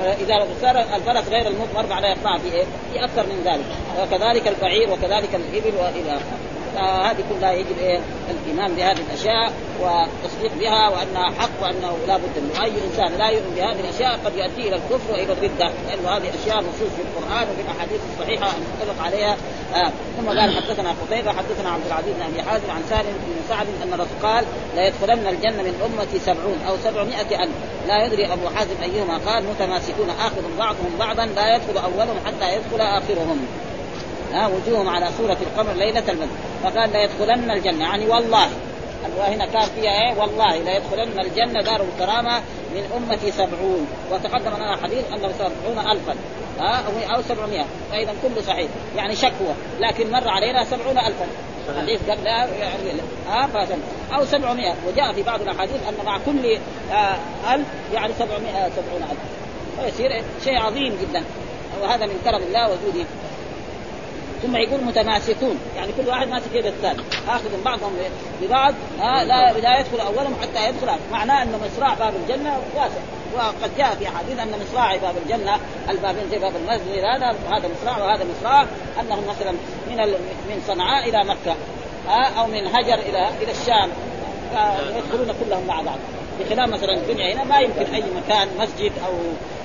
[0.00, 3.64] فإذا صار الفرس غير المضمر معناه يقطع في إيه؟ في أكثر من ذلك
[4.00, 10.88] وكذلك البعير وكذلك الإبل وإلى آخره فهذه كلها يجب إيه الإيمان بهذه الأشياء والتصديق بها
[10.88, 14.76] وانها حق وأنه لا بد من أي إنسان لا يؤمن بهذه الأشياء قد يؤدي إلى
[14.76, 19.36] الكفر وإلى الردة لأنه هذه أشياء نصوص في القرآن وفي الأحاديث الصحيحة المتفق عليها.
[19.74, 19.92] آه.
[20.16, 23.92] ثم قال حدثنا قتيبة حدثنا عبد العزيز بن أبي حازم عن سالم بن سعد أن
[23.92, 24.44] الرسول قال
[24.76, 27.52] لا يدخلن الجنة من أمتي سبعون أو سبعمائة ألف.
[27.88, 32.80] لا يدري أبو حازم أيهما قال متماسكون اخذ بعضهم بعضا لا يدخل أولهم حتى يدخل
[32.80, 33.46] آخرهم.
[34.32, 36.26] ها وجوههم على صورة القمر ليلة البدر.
[36.64, 37.84] فقال لا يدخلن الجنة.
[37.84, 38.48] يعني والله
[39.18, 42.40] هنا كان فيها إيه؟ والله لا يدخلن الجنة دار الكرامة
[42.74, 43.86] من أمتي سبعون.
[44.12, 46.14] وتقدم لنا حديث أنه سبعون ألفا
[46.60, 46.82] ها
[47.16, 47.64] أو سبعمائة.
[47.90, 48.68] فإذا كله صحيح.
[48.96, 49.54] يعني شكوى.
[49.80, 51.26] لكن مر علينا سبعون ألفا.
[51.80, 52.28] حديث قبل
[53.28, 53.48] ها
[54.14, 54.74] أو سبعمائة.
[54.88, 56.58] وجاء في بعض الأحاديث أن مع كل
[56.92, 57.16] آه
[57.54, 59.20] ألف يعني سبعمائة سبعون ألف.
[59.84, 61.24] فيصير شيء عظيم جدا.
[61.82, 63.06] وهذا من كرم الله وجوده.
[64.42, 67.02] ثم يقول متماسكون يعني كل واحد ماسك يد الثاني.
[67.28, 67.92] آخذ بعضهم
[68.42, 68.74] ببعض.
[69.00, 70.98] آه لا لا يدخل أولهم حتى يدخل.
[71.12, 73.00] معناه انه مصراع باب الجنة واسع.
[73.34, 75.56] وقد جاء في احاديث أن مصراع باب الجنة
[75.88, 78.66] البابين زي باب المسجد هذا هذا مصراع وهذا مصراع.
[79.00, 79.52] أنهم مثلا
[79.90, 79.96] من
[80.48, 81.56] من صنعاء إلى مكة.
[82.08, 83.90] آه أو من هجر إلى إلى الشام.
[84.96, 85.98] يدخلون كلهم مع بعض.
[86.40, 89.12] بخلاف مثلا الدنيا هنا ما يمكن أي مكان مسجد أو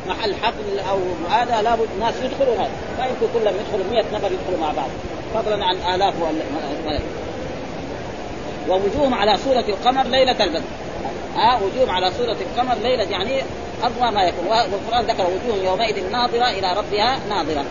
[0.07, 2.71] محل حفل أو هذا لابد الناس يدخلون هذا.
[2.99, 4.89] ما يمكن كلهم يدخلوا 100 نفر يدخلوا مع بعض.
[5.33, 6.13] فضلا عن آلاف
[8.69, 10.61] ووجوههم على صورة القمر ليلة البدر.
[11.35, 13.41] ها آه وجوههم على صورة القمر ليلة يعني
[13.83, 14.47] أضوى ما يكون.
[14.47, 17.65] والقرآن ذكر وجوه يومئذ ناظرة إلى ربها ناظرة.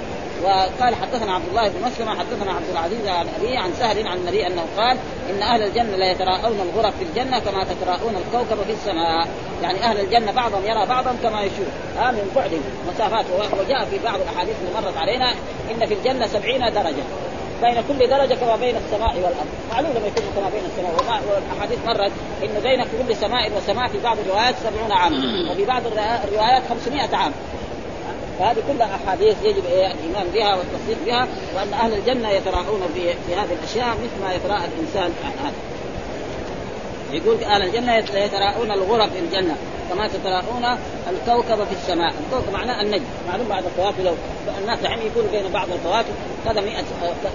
[0.44, 4.46] وقال حدثنا عبد الله بن مسلمة حدثنا عبد العزيز عن ابي عن سهل عن النبي
[4.46, 4.96] أنه قال
[5.30, 9.28] إن أهل الجنة لا يتراءون الغرف في الجنة كما تتراءون الكوكب في السماء،
[9.62, 11.68] يعني أهل الجنة بعضهم يرى بعضا كما يشوف،
[11.98, 12.60] ها من بعد
[12.94, 13.24] مسافات
[13.60, 15.30] وجاء في بعض الأحاديث اللي مرت علينا
[15.70, 17.04] إن في الجنة سبعين درجة.
[17.62, 19.46] بين كل درجة كما بين السماء والأرض.
[19.72, 21.22] معلوم لما يكون كما بين السماء.
[21.28, 26.62] والأحاديث مرت إن بين كل سماء وسماء في بعض الروايات سبعون عاما وفي بعض الروايات
[26.70, 27.32] خمسمائة عام.
[28.38, 33.52] فهذه كلها أحاديث يجب إيه الايمان بها والتصديق بها وأن أهل الجنة يتراءون في, هذه
[33.52, 35.12] الأشياء مثل ما يتراءى الإنسان
[35.44, 35.52] هذا
[37.12, 39.56] يقول أهل الجنة يتراءون الغرف في الجنة
[39.90, 40.78] كما تتراءون
[41.10, 44.14] الكوكب في السماء، الكوكب معناه النجم، معلوم بعد الكواكب لو
[44.62, 46.84] الناس الحين يقول بين بعض الكواكب كذا 100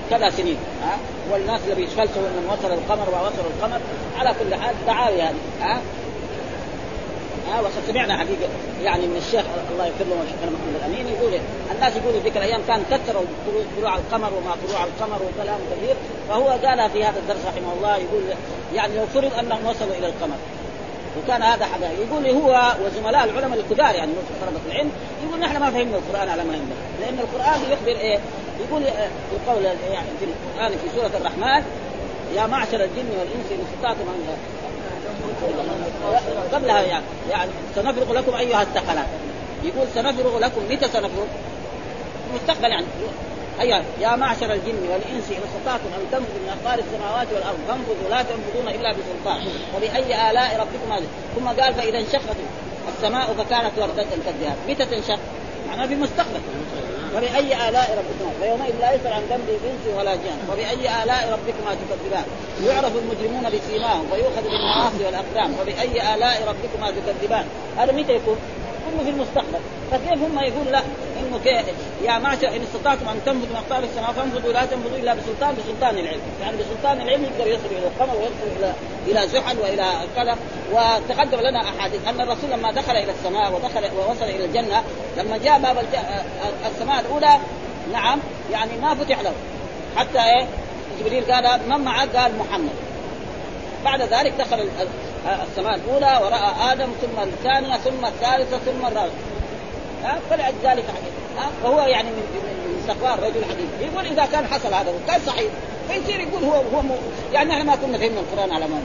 [0.09, 0.97] كذا سنين ها؟
[1.31, 3.79] والناس اللي بيتفلسفوا إنهم وصل القمر ووصل القمر
[4.19, 5.81] على كل حال دعاوي هذه ها؟
[7.49, 8.49] ها وقد سمعنا حقيقة
[8.83, 11.39] يعني من الشيخ الله له شيخنا محمد الأمين يقول
[11.75, 13.23] الناس يقولوا ذيك الأيام كان كثروا
[13.77, 15.95] طلوع القمر وما طلوع القمر وكلام كثير
[16.29, 18.21] فهو قال في هذا الدرس رحمه الله يقول
[18.75, 20.35] يعني لو فرض أنهم وصلوا إلى القمر
[21.17, 24.91] وكان هذا حدا يقول هو وزملاء العلماء الكبار يعني طلبة العلم
[25.27, 28.19] يقول نحن ما فهمنا القرآن على ما ينبغي لأن القرآن يخبر إيه؟
[28.67, 28.83] يقول
[29.33, 31.63] القول يعني في القرآن في سورة الرحمن
[32.35, 34.37] يا معشر الجن والإنس إن استطعتم أن
[36.53, 37.05] قبلها يعني.
[37.29, 39.07] يعني سنفرغ لكم أيها الثقلان.
[39.63, 41.25] يقول سنفرغ لكم متى سنفرغ؟
[42.29, 42.85] المستقبل يعني.
[43.61, 48.21] أيها يا معشر الجن والإنس إن استطعتم أن تنفذوا من أقطار السماوات والأرض فانفذوا لا
[48.21, 49.47] تنفذون إلا بسلطان.
[49.75, 52.35] وبأي آلاء ربكم هذه ثم قال فإذا انشقت
[52.97, 54.55] السماء فكانت وردة كالدهان.
[54.69, 55.19] متى تنشق؟
[55.67, 56.39] معناها في المستقبل
[57.13, 62.23] فبأي آلاء ربكما فيومئذ لا يسأل عن ذنب إنس ولا جان فبأي آلاء ربكما تكذبان
[62.65, 67.45] يعرف المجرمون بسيماهم ويؤخذ بالمعاصي والأقدام فبأي آلاء ربكما تكذبان
[67.77, 68.37] هذا متى يكون؟
[68.85, 69.59] كله في المستقبل.
[69.91, 70.81] فكيف هم يقول لا؟
[71.19, 71.65] إنه كيف؟
[72.03, 76.21] يا معشر إن استطعتم أن تنفذوا مقطار السماء فانفذوا لا تنفذوا إلا بسلطان بسلطان العلم.
[76.41, 78.73] يعني بسلطان العلم يقدر يصل إلى القمر ويصل إلى
[79.07, 80.35] إلى زحل وإلى كذا
[80.71, 84.83] وتقدم لنا أحاديث أن الرسول لما دخل إلى السماء ودخل ووصل إلى الجنة
[85.17, 85.77] لما جاء باب
[86.71, 87.37] السماء الأولى
[87.93, 88.19] نعم
[88.51, 89.33] يعني ما فتح له.
[89.95, 90.47] حتى إيه؟
[90.99, 92.73] جبريل قال من معك؟ قال محمد.
[93.85, 94.69] بعد ذلك دخل
[95.25, 99.11] السماء الأولى ورأى آدم ثم الثانية ثم الثالثة ثم الرابعة.
[100.03, 100.85] ها فلذلك
[101.37, 102.23] ها فهو يعني من
[102.81, 103.91] استقبال رجل حديث.
[103.93, 105.51] يقول إذا كان حصل هذا وكان صحيح
[105.89, 106.91] فيصير يقول هو هو م...
[107.33, 108.79] يعني إحنا ما كنا فهمنا القرآن على ما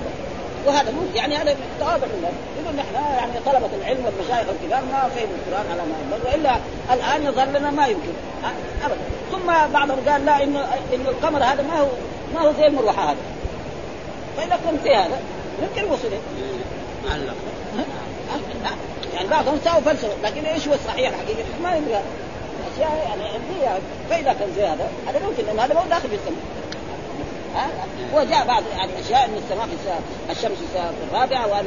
[0.67, 2.31] وهذا مو يعني هذا تواضع لله
[2.63, 6.57] يقول نحن يعني طلبة العلم والمشايخ الكبار ما فهموا القرآن على ما وإلا
[6.95, 8.13] الآن يظهر لنا ما يمكن.
[8.85, 9.01] ابدا.
[9.33, 10.61] ثم بعضهم قال لا انه
[10.95, 11.87] إنه القمر هذا ما هو
[12.35, 13.17] ما هو زي المروحة هذا
[14.37, 15.19] فاذا كنت هذا
[15.63, 16.09] يمكن وصل
[17.09, 17.35] معلق.
[19.15, 22.01] يعني بعضهم ساووا فلسفة لكن إيش هو الصحيح؟ الحقيقي ما يبغى
[22.75, 23.79] أشياء يعني علميه
[24.11, 26.67] فإذا كان زي هذا هذا ممكن لأن هذا ما هو داخل في السماء.
[28.15, 31.67] وجاء بعض يعني أشياء ان السماء في الشمس في الرابعة وأن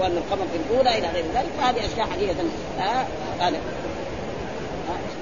[0.00, 1.48] وأن القمر في الأولى إلى غير ذلك.
[1.58, 2.34] فهذه أشياء حقيقة.
[3.40, 3.60] هذا.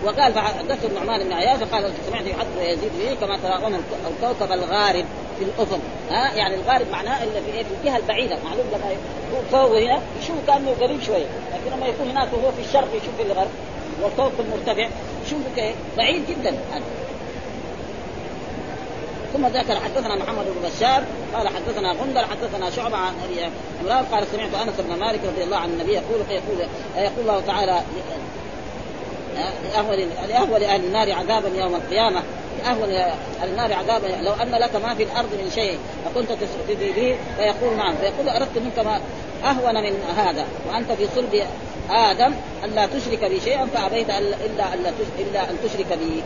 [0.04, 3.74] وقال فحدثت النعمان بن عياش قال سمعت يحدث يزيد به كما ترون
[4.10, 5.04] الكوكب الغارب
[5.38, 5.78] في الأفق.
[6.10, 8.36] ها؟ يعني الغارب معناه اللي في, إيه؟ في الجهة البعيدة.
[8.44, 8.96] معلوم لما
[9.52, 11.26] فوق هنا يشوف كأنه قريب شوية.
[11.26, 13.50] لكن لما يكون هناك وهو في الشرق يشوف في الغرب
[14.02, 14.88] والكوكب مرتفع
[15.26, 15.40] يشوف
[15.96, 16.56] بعيد جدا.
[19.32, 24.26] ثم ذكر حدثنا محمد بن بشار قال حدثنا غندر حدثنا شعبة عن أبي عمران قال
[24.32, 27.82] سمعت أنس بن مالك رضي الله عن النبي يقول يقول يقول الله تعالى
[29.64, 32.22] لأهول لأهول أهل النار عذابا يوم القيامة.
[32.58, 33.12] لأهول
[33.44, 34.06] النار عذابا.
[34.06, 37.94] لو أن لك ما في الأرض من شيء فكنت تستفيد به فيقول نعم.
[37.96, 39.00] فيقول أردت منك ما
[39.44, 40.46] أهون من هذا.
[40.68, 41.46] وأنت في صلب
[41.90, 46.22] آدم ألا تشرك بي شيئا فأبيت إلا ألا إلا أن تشرك بي.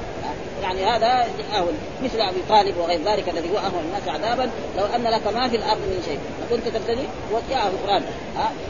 [0.62, 4.50] يعني هذا أهون مثل أبي طالب وغير ذلك الذي هو أهون الناس عذابا.
[4.78, 8.02] لو أن لك ما في الأرض من شيء فكنت تبتدي وجاءه القرآن.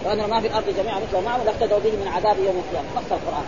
[0.04, 2.88] وأن ما في الأرض جميعا مثل معه لافتدوا به من عذاب يوم القيامة.
[2.96, 3.44] نص القرآن.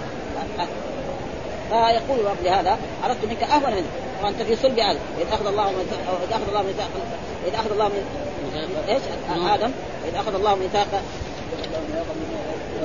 [1.68, 3.84] فيقول الرب لهذا أردت منك أهون منك
[4.22, 5.86] وأنت في صلب آدم إذ أخذ الله من
[6.28, 6.88] إذ أخذ الله ميثاق
[7.46, 8.04] إذ أخذ الله من
[8.88, 9.02] إيش؟
[9.54, 9.70] آدم.
[10.08, 11.02] إذ أخذ الله ميثاق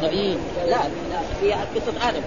[0.03, 0.77] نبيين لا
[1.09, 2.21] لا في قصة آدم.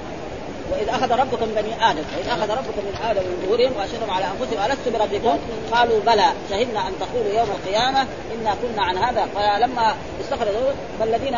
[0.72, 4.24] واذ أخذ ربك من بني آدم واذ أخذ ربك من آدم من ظهورهم وأشهدهم على
[4.24, 5.38] أنفسهم الست بربكم؟
[5.72, 8.00] قالوا بلى شهدنا أن تقولوا يوم القيامة
[8.34, 9.26] إنا كنا عن هذا.
[9.34, 11.36] فلما استخرجوا فالذين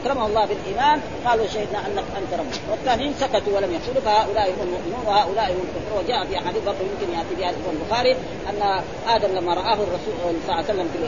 [0.00, 5.04] أكرمهم الله بالإيمان قالوا شهدنا أنك أنت رب والثانيين سكتوا ولم يقولوا فهؤلاء هم المؤمنون
[5.06, 8.16] وهؤلاء هم الكفر وجاء في احاديث برضه يمكن يأتي بها البخاري
[8.50, 10.98] أن آدم لما رآه الرسول صلى الله عليه وسلم في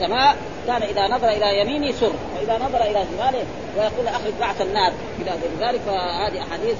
[0.00, 0.36] السماء
[0.66, 3.44] كان إذا نظر إلى يمينه سر وإذا نظر إلى شماله
[3.76, 4.92] ويقول اخرج بعث النار.
[5.22, 6.76] إلى غير ذلك فهذه أحاديث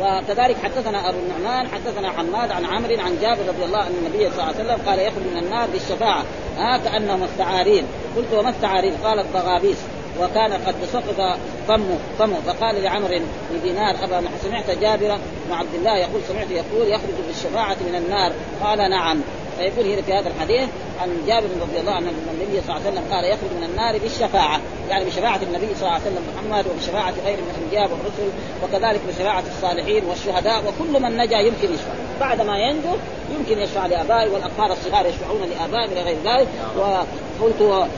[0.00, 4.32] وكذلك حدثنا أبو النعمان حدثنا حماد عن عمرو عن جابر رضي الله عنه النبي صلى
[4.32, 6.24] الله عليه وسلم قال يخرج من النار بالشفاعة.
[6.58, 7.84] ها كأنهم الثعارين
[8.16, 9.78] قلت وما الثعارين؟ قال الضغابيس.
[10.20, 12.36] وكان قد سقط فمه فمه.
[12.46, 13.20] فقال لعمر
[13.50, 15.18] بن دينار ابا سمعت جابر
[15.48, 18.32] بن عبد الله يقول سمعت يقول يخرج بالشفاعة من النار.
[18.64, 19.20] قال نعم.
[19.58, 20.68] فيقول هنا في هذا الحديث
[21.00, 23.98] عن جابر رضي الله عنه أن النبي صلى الله عليه وسلم قال يخرج من النار
[23.98, 28.30] بالشفاعة يعني بشفاعة النبي صلى الله عليه وسلم محمد وبشفاعة غير من الأنبياء والرسل
[28.64, 31.92] وكذلك بشفاعة الصالحين والشهداء وكل من نجا يمكن يشفع.
[32.20, 32.96] بعد ما ينجو
[33.38, 36.48] يمكن يشفع لابائه والأطفال الصغار يشفعون لابائهم إلى غير ذلك.
[36.78, 37.88] وقلت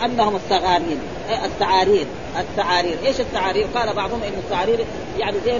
[0.00, 0.98] كانهم الثغارين
[1.44, 2.06] الثعارير
[2.38, 4.84] الثعارير إيش الثعارير؟ قال بعضهم إن الثعارير
[5.18, 5.56] يعني زي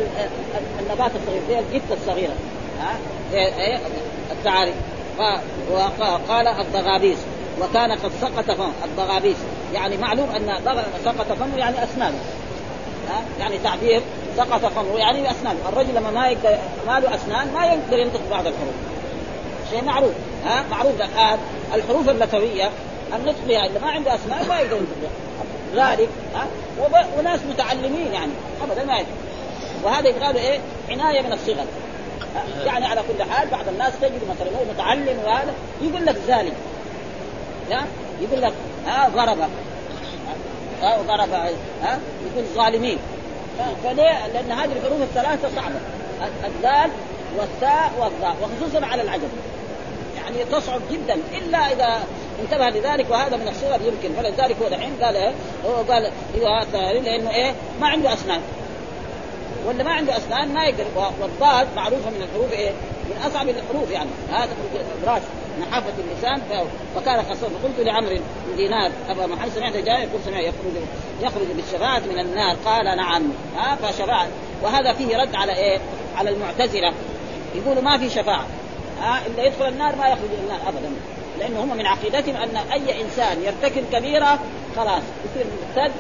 [0.81, 2.35] النبات الصغير زي الجثة الصغيرة.
[2.81, 2.99] ها؟
[4.33, 4.75] الثعارير
[5.73, 7.19] وقال الضغابيس
[7.61, 9.37] وكان قد سقط فمه الضغابيس
[9.75, 10.55] يعني معلوم أن
[11.05, 12.19] سقط فمه يعني اسنانه
[13.41, 14.03] يعني تعبير
[14.37, 16.31] سقط فمه يعني اسنانه الرجل لما ما
[16.87, 18.75] ما له أسنان ما يقدر ينطق بعض الحروف.
[19.71, 20.13] شيء معروف.
[20.45, 21.39] ها؟ معروف الآن
[21.75, 22.71] الحروف اللثويه
[23.15, 23.67] النطق بها.
[23.67, 25.11] اللي ما عنده أسنان ما يقدر ينطق
[25.75, 26.47] ذلك ها؟
[27.19, 28.33] وناس متعلمين يعني.
[28.63, 29.13] ابدا ما يقدر.
[29.85, 30.59] وهذا يقال إيه؟
[30.91, 31.65] عناية من الصغر
[32.67, 36.53] يعني على كل حال بعض الناس تجد مثلا هو متعلم وهذا يقول لك ذلك.
[37.71, 37.87] ها؟
[38.21, 38.53] يقول لك
[38.87, 39.39] ها ضرب
[40.83, 41.33] ها ضرب
[41.83, 42.99] ها؟ يقول ظالمين.
[43.85, 45.81] فليه؟ لأن هذه الحروف الثلاثة صعبة.
[46.47, 46.91] الدال
[47.39, 49.29] والتاء والضاء وخصوصا على العجم.
[50.17, 51.17] يعني تصعب جدا.
[51.33, 52.03] إلا إذا
[52.43, 54.23] انتبه لذلك وهذا من الصغر يمكن.
[54.23, 55.33] فلذلك هو دحين قال إيه
[55.67, 56.11] هو قال
[56.43, 58.41] هو لأنه إيه؟ ما عنده أسنان.
[59.67, 60.85] ولا ما عنده أسنان ما يقدر.
[61.21, 62.71] والضاد معروفة من الحروف إيه؟
[63.11, 64.11] من أصعب الحروف يعني.
[64.33, 64.51] هذا
[65.03, 65.23] ابراج
[65.61, 66.43] نحافه اللسان
[66.97, 70.73] فكان قصور فقلت لعمرو بن دينار أبا محمد سمعت جاء يقول سمع يخرج
[71.23, 72.57] يخرج بالشفاعة من النار.
[72.65, 73.23] قال نعم.
[73.57, 74.29] ها فشفاعة.
[74.63, 75.79] وهذا فيه رد على إيه؟
[76.17, 76.93] على المعتزلة.
[77.55, 78.47] يقولوا ما في شفاعة.
[79.01, 80.91] ها إلا يدخل النار ما يخرج النار ابدا.
[81.39, 84.39] لأنه هم من عقيدتهم أن أي إنسان يرتكب كبيرة
[84.77, 85.93] خلاص يصير مرتد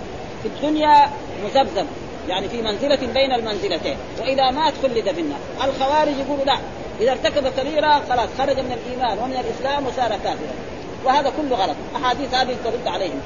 [0.42, 1.10] في الدنيا
[1.44, 1.86] مذبذب.
[2.30, 5.38] يعني في منزلة بين المنزلتين وإذا مات خلد في النار.
[5.64, 6.56] الخوارج يقولوا لا
[7.00, 10.54] إذا ارتكب كبيرة خلاص خرج من الإيمان ومن الإسلام وصار كافرا.
[11.04, 11.76] وهذا كله غلط.
[11.96, 13.20] أحاديث هذه ترد عليهم.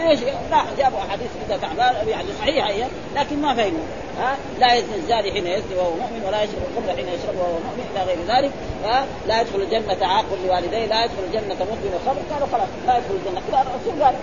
[0.00, 3.84] إيش؟ لا جابوا أحاديث كذا تعبان يعني صحيحة هي لكن ما فهموا.
[4.18, 7.86] ها؟ لا يزني الزاني حين يزني وهو مؤمن ولا يشرب الخمر حين يشرب وهو مؤمن
[7.94, 8.52] إلى غير ذلك.
[8.84, 13.14] ها؟ لا يدخل الجنة عاق لوالديه لا يدخل الجنة مدمن الخمر قالوا خلاص لا يدخل
[13.14, 13.42] الجنة.
[13.50, 14.14] كذا الرسول قال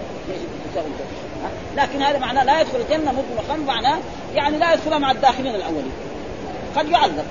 [1.76, 4.00] لكن هذا معناه لا يدخل الجنة مدمن الخمر معناه
[4.36, 5.92] يعني لا يدخلها مع الداخلين الأولين.
[6.76, 7.26] قد يعذب.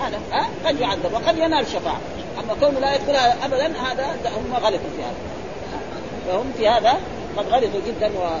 [0.00, 0.20] هذا.
[0.32, 2.00] ها؟ قد يعذب وقد ينال شفاعة.
[2.38, 5.31] أما كونه لا يدخلها ابدا هذا هم غلطوا في هذا.
[6.28, 6.98] فهم في هذا
[7.36, 8.38] قد غلطوا جدا و...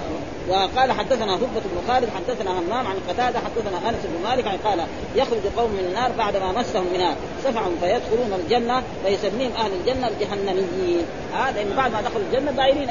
[0.48, 4.86] وقال حدثنا هبة بن خالد حدثنا همام عن قتادة حدثنا أنس بن مالك عن قال
[5.16, 7.14] يخرج قوم من النار بعدما مسهم منها
[7.44, 11.04] سفع فيدخلون الجنة فيسميهم أهل الجنة الجهنميين.
[11.34, 12.90] هذا آه بعد ما دخلوا الجنة دايرين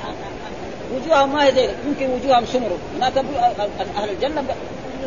[0.95, 3.17] وجوههم ما هي زي يمكن وجوههم سمر هناك
[3.97, 4.43] أهل الجنة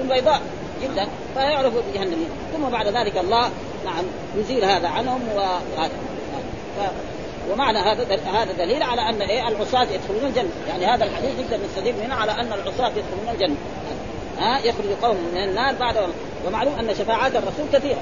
[0.09, 0.41] بيضاء
[0.83, 3.51] جدا فيعرفوا الجهنميين ثم بعد ذلك الله
[3.85, 4.05] نعم
[4.37, 5.91] يزيل هذا عنهم وهذا.
[7.53, 11.95] ومعنى هذا هذا دليل على أن إيه العصاة يدخلون الجنة، يعني هذا الحديث نقدر نستدل
[12.05, 13.57] منه على أن العصاة يدخلون الجنة.
[14.39, 15.97] ها يخرج قوم من النار بعد
[16.47, 17.99] ومعلوم أن شفاعات الرسول كثيرة.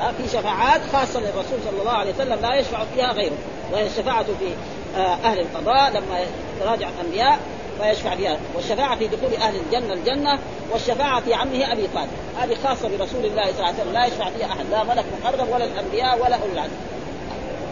[0.00, 3.36] ها في شفاعات خاصة للرسول صلى الله عليه وسلم لا يشفع فيها غيره،
[3.72, 4.54] وهي الشفاعة في
[4.96, 6.20] آه، أهل القضاء لما
[6.60, 7.38] تراجع الأنبياء
[7.80, 8.38] فيشفع فيها.
[8.54, 10.38] والشفاعة في دخول أهل الجنة الجنة
[10.72, 12.10] والشفاعة في عمه أبي طالب.
[12.38, 13.92] هذه خاصة برسول الله صلى الله عليه وسلم.
[13.92, 16.72] لا يشفع فيها أحد لا ملك مقرب ولا الأنبياء ولا أولي العزم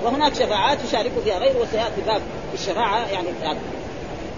[0.05, 2.23] وهناك شفاعات يشارك فيها غيره وسياتي باب
[2.55, 3.59] الشفاعة يعني هذا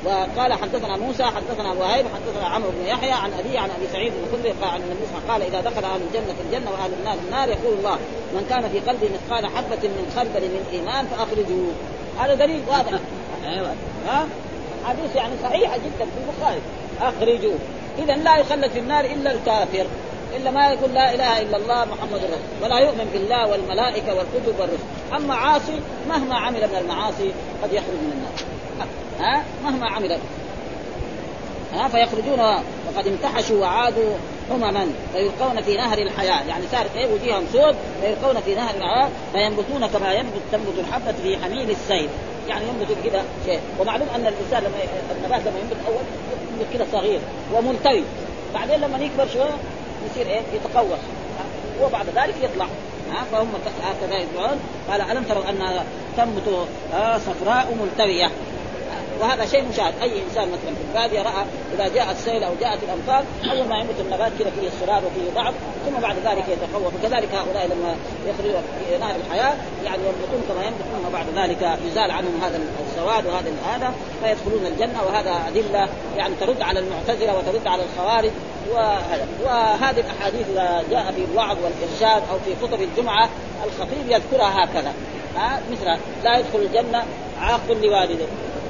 [0.05, 4.39] وقال حدثنا موسى حدثنا وهيب حدثنا عمرو بن يحيى عن ابي عن أبي سعيد بن
[4.39, 7.49] خدري قال عن النبي قال إذا دخل أهل الجنة في الجنة وأهل النار في النار
[7.49, 7.99] يقول الله
[8.35, 11.73] من كان في قلبه مثقال حبة من خردل من إيمان فأخرجوه.
[12.19, 13.01] هذا دليل واضح.
[13.45, 13.75] أيوه.
[14.07, 14.27] ها؟
[14.85, 16.61] حديث يعني صحيحه جدا في البخاري.
[17.01, 17.59] أخرجوه.
[17.99, 19.87] اذا لا يخلد في النار إلا الكافر.
[20.37, 25.17] إلا ما يقول لا إله إلا الله محمد رسول ولا يؤمن بالله والملائكة والكتب والرسل.
[25.17, 28.33] أما عاصي مهما عمل من المعاصي قد يخرج من النار.
[29.21, 30.19] ها؟ مهما عمل.
[31.75, 32.41] ها؟ فيخرجون
[32.87, 34.15] وقد امتحشوا وعادوا
[34.51, 36.49] أمما فيلقون في نهر الحياة.
[36.49, 39.09] يعني صار إيه وجيههم سود فيلقون في نهر الحياة.
[39.33, 42.09] فينبتون كما ينبت تنبت الحبة في حميل السيل.
[42.49, 43.61] يعني ينبت كذا شيء.
[43.81, 44.77] ومعلوم أن الإنسان لما
[45.17, 46.05] النبات لما ينبت أول
[46.53, 47.21] ينبت كذا صغير
[47.55, 48.03] وملتوي.
[48.55, 49.57] بعدين لما يكبر شوية
[50.11, 50.99] يصير إيه؟ يتقوس
[51.83, 52.67] وبعد ذلك يطلع.
[53.13, 53.49] ها؟ فهم
[53.83, 55.85] هكذا يدعون قال ألم تروا أن
[56.17, 56.67] تنبت
[57.27, 58.31] صفراء ملتوية؟
[59.23, 59.95] وهذا شيء مشاهد.
[60.03, 61.45] أي إنسان مثلا في البادية رأى
[61.75, 65.55] إذا جاء السيل أو جاءت الامطار أول ما ينبت النبات كذا فيه اصرار وفيه ضعف
[65.87, 67.97] ثم بعد ذلك يتقوى فكذلك هؤلاء لما
[68.27, 69.55] يخرجون في نهر الحياة
[69.85, 72.61] يعني ينبتون كما ينبت ثم بعد ذلك يزال عنهم هذا
[72.91, 75.03] السواد وهذا هذا فيدخلون الجنة.
[75.07, 78.31] وهذا أدلة يعني ترد على المعتزلة وترد على الخوارج.
[79.45, 83.29] وهذه الأحاديث إذا جاء في الوعظ والإرشاد أو في خطب الجمعة
[83.65, 84.93] الخطيب يذكرها هكذا.
[85.73, 85.85] مثل
[86.25, 87.05] لا يدخل الجنة
[87.41, 88.27] عاق لوالده.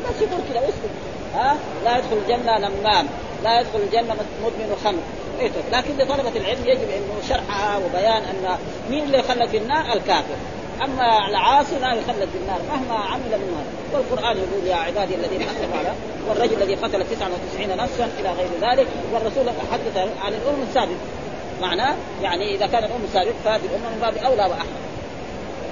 [0.09, 0.91] بس يقول كذا ويسكت
[1.35, 3.07] ها؟ لا يدخل الجنة نمام
[3.45, 5.03] لا يدخل الجنة مدمن خمر.
[5.41, 8.59] إيه لكن لطلبة العلم يجب انه شرحها وبيان أن
[8.91, 10.37] مين اللي يخلد في النار؟ الكافر.
[10.85, 15.43] أما العاصي لا يخلد في النار مهما عمل من هذا والقرآن يقول يا عبادي الذين
[15.43, 15.93] أسرفوا على
[16.29, 20.97] والرجل الذي قتل 99 نفسا إلى غير ذلك والرسول حدث عن الأمم السابقة.
[21.63, 24.69] معناه؟ يعني إذا كان الأمم السابقة فهذه الامه من باب أولى واحرى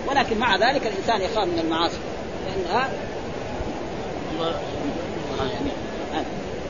[0.09, 1.99] ولكن مع ذلك الإنسان يخاف من المعاصي.
[2.47, 2.89] لأنها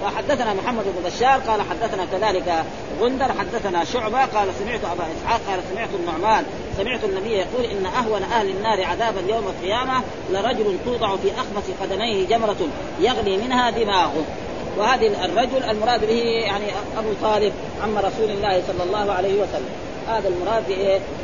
[0.04, 2.64] وحدثنا محمد بن بشار قال حدثنا كذلك
[3.00, 6.44] غندر حدثنا شعبة قال سمعت أبا إسحاق قال سمعت النعمان
[6.76, 12.26] سمعت النبي يقول إن أهون أهل النار عذابا يوم القيامة لرجل توضع في اخمص قدميه
[12.26, 12.68] جمرة
[13.00, 14.24] يغلي منها دماغه.
[14.78, 16.64] وهذه الرجل المراد به يعني
[16.98, 17.52] أبو طالب
[17.82, 19.70] عم رسول الله صلى الله عليه وسلم.
[20.08, 20.64] هذا المراد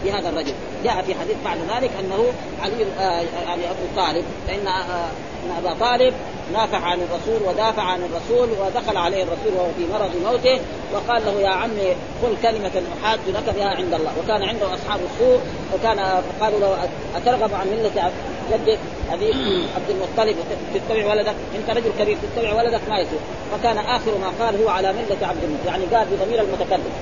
[0.05, 0.53] بهذا الرجل.
[0.85, 2.25] جاء في حديث بعد ذلك أنه
[2.63, 4.69] علي آه يعني أبو طالب فإن
[5.51, 6.15] آه ابا طالب
[6.53, 10.61] نافع عن الرسول ودافع عن الرسول ودخل عليه الرسول وهو في مرض موته
[10.95, 11.91] وقال له يا عمي
[12.23, 14.13] قل كلمة أحاج لك بها عند الله.
[14.25, 15.41] وكان عنده أصحاب السوء
[15.75, 18.13] وكان قالوا له أترغب عن ملة
[18.53, 18.79] جدك
[19.13, 19.37] أبيك
[19.77, 20.37] عبد المطلب
[20.75, 23.19] تتبع ولدك؟ أنت رجل كبير تتبع ولدك ما يصير
[23.53, 26.93] فكان آخر ما قال هو على ملة عبد المطلب يعني قال بضمير المتكلم.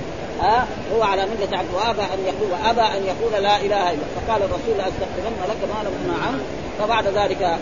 [0.40, 4.42] ها؟ هو على ملة عبد وأبى أن يقول وأبى أن يقول لا إله إلا فقال
[4.42, 6.40] الرسول لأستغفرن لك ما لم عنه
[6.78, 7.58] فبعد ذلك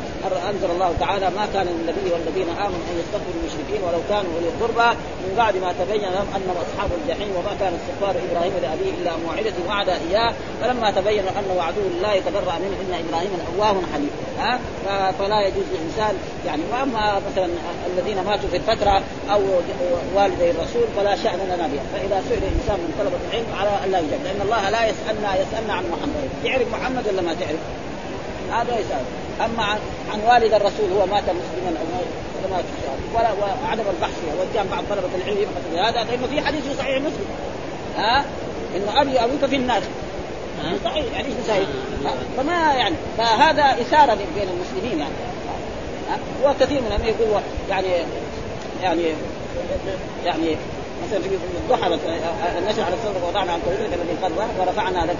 [0.50, 4.98] أنزل الله تعالى ما كان للنبي والذين آمنوا أن يستغفروا المشركين ولو كانوا أولي القربى
[5.24, 9.56] من بعد ما تبين لهم أنهم أصحاب الجحيم وما كان استغفار إبراهيم لأبيه إلا موعدة
[9.68, 10.32] وعد إياه.
[10.60, 14.10] فلما تبين انه عدو لا يتبرأ منه إن إبراهيم اواه حليم.
[14.38, 14.58] ها؟
[15.18, 16.14] فلا يجوز للإنسان
[16.46, 17.48] يعني وأما مثلا
[17.86, 19.02] الذين ماتوا في الفترة
[19.32, 19.40] أو
[20.14, 21.84] والدي الرسول فلا شأن لنا بها.
[21.92, 25.72] فإذا سئل الإنسان من طلبة العلم على أن لا يجب لأن الله لا يسألنا يسألنا
[25.72, 26.28] عن محمد.
[26.44, 27.60] يعرف محمد ولا ما تعرف؟
[28.52, 29.04] هذا يسأل
[29.44, 29.78] أما عن,
[30.12, 31.86] عن والد الرسول هو مات مسلما أو
[32.50, 32.64] مات
[33.14, 36.96] ولا وعدم البحث وكان بعض طلبة العلم يبحث في هذا لأنه في حديث في صحيح
[36.96, 37.26] مسلم.
[37.96, 38.24] ها؟
[38.76, 39.82] إنه أبي وابوك في النار.
[40.84, 41.66] صحيح يعني إيش؟
[42.36, 45.14] فما يعني فهذا إثارة بين المسلمين يعني.
[46.44, 47.88] وكثير منهم يقول يعني
[48.82, 49.02] يعني
[50.24, 50.56] يعني
[51.06, 51.28] مثلا في
[51.62, 51.86] الضحى
[52.58, 55.16] النشر على الصدق وضعنا عن طريقك الذي قد ورفعنا لك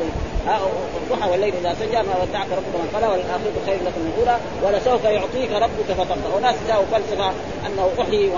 [1.03, 5.05] الضحى والليل إذا سجى ما ودعك ربك من قلى والآخرة خير لك من الأولى ولسوف
[5.05, 6.37] يعطيك ربك فترضى.
[6.37, 7.33] وناس جاءوا فلسفة
[7.67, 8.31] أنه أحيي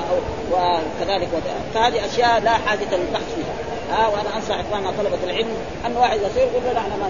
[0.53, 1.29] وكذلك
[1.75, 3.55] فهذه أشياء لا حاجة للبحث فيها
[3.91, 7.09] ها وأنا أنصح إخواننا طلبة العلم أن واحد يصير يقول لا إحنا ما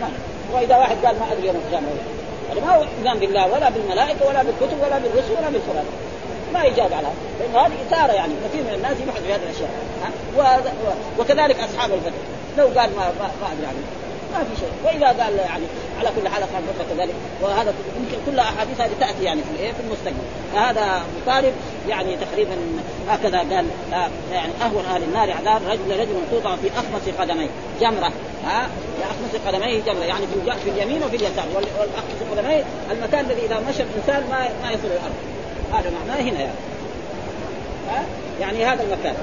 [0.00, 0.08] ما
[0.54, 1.86] وإذا واحد قال ما أدري يوم القيامة
[2.50, 2.84] هذا ما هو
[3.20, 5.84] بالله ولا بالملائكة ولا بالكتب ولا بالرسل ولا بالقران
[6.54, 7.14] ما يجاب على هذا.
[7.40, 9.70] لأنه هذه إثارة يعني كثير من الناس يبحث في هذه الأشياء؟
[11.18, 12.18] وكذلك أصحاب الفتح.
[12.58, 13.66] لو قال ما ما, ما أدري
[14.32, 14.68] ما في شيء.
[14.84, 15.64] وإذا قال يعني
[15.98, 16.62] على كل حال قال
[16.96, 17.14] كذلك.
[17.42, 20.24] وهذا يمكن كل أحاديث هذه تأتي يعني في الإيه في المستقبل.
[20.54, 21.54] هذا طالب
[21.88, 22.56] يعني تقريبا
[23.08, 27.48] هكذا قال آه يعني أهون أهل النار عذاب رجل رجل توضع في أخمص قدميه.
[27.80, 28.12] جمرة.
[28.44, 30.04] ها؟ في أخمص قدميه جمرة.
[30.04, 31.46] يعني في في اليمين وفي اليسار.
[31.54, 35.33] والأخمص قدميه المكان الذي إذا مشى الإنسان ما ما يصل الأرض.
[35.74, 36.58] هذا معناه هنا يعني.
[37.90, 38.04] ها؟
[38.40, 39.14] يعني هذا المكان.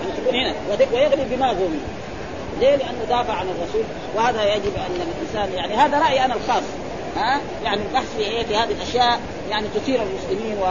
[0.00, 0.54] يعني تكون هنا
[0.92, 1.86] ويغلب دماغه منه
[2.60, 3.84] ليه؟ لأنه دافع عن الرسول
[4.16, 6.62] وهذا يجب أن الانسان يعني هذا رأيي أنا الخاص.
[7.16, 10.64] ها؟ يعني البحث في إيه؟ في هذه الأشياء يعني تثير المسلمين و...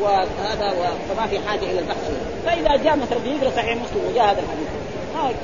[0.00, 1.14] وهذا و...
[1.14, 2.50] فما في حاجة إلى البحث فيه.
[2.50, 4.68] فإذا جاء مثلا بيقرا صحيح مسلم وجاء هذا الحديث.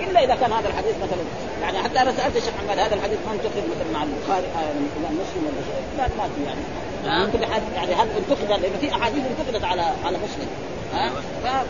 [0.00, 1.24] إلا إذا كان هذا الحديث مثلا
[1.62, 4.72] يعني حتى أنا سألت الشيخ محمد هذا الحديث ما انتقد مثلا مع البخاري آه
[5.10, 5.84] مسلم ولا شيء.
[5.98, 6.60] لا ما في يعني.
[7.04, 7.30] نعم.
[7.30, 10.48] كل حد يعني هل انتقد لأنه في أحاديث انتقدت على على مسلم.
[10.94, 11.10] ها؟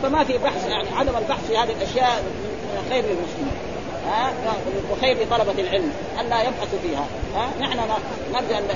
[0.02, 2.22] فما في بحث يعني عدم البحث في هذه الأشياء
[2.90, 3.56] خير للمسلمين
[4.10, 4.32] ها؟
[4.92, 7.06] وخير لطلبة العلم أن لا يبحثوا فيها.
[7.34, 7.78] ها؟ نحن
[8.32, 8.68] نرجو أن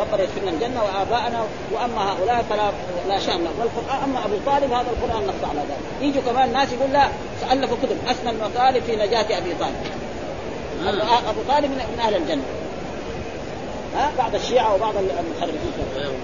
[0.00, 2.70] ربنا يدخلنا الجنة وآباءنا وأما هؤلاء فلا
[3.08, 3.54] لا شأن لهم.
[3.58, 5.78] والقرآن أما أبو طالب هذا القرآن نص على ذلك.
[6.00, 7.08] يجوا كمان ناس يقول لا
[7.52, 7.98] ألفوا كتب.
[8.08, 9.76] أسمى المطالب في نجاة أبي طالب.
[10.86, 11.30] آه.
[11.30, 12.42] أبو طالب من أهل الجنة.
[13.96, 15.60] ها بعض الشيعة وبعض المخرجين.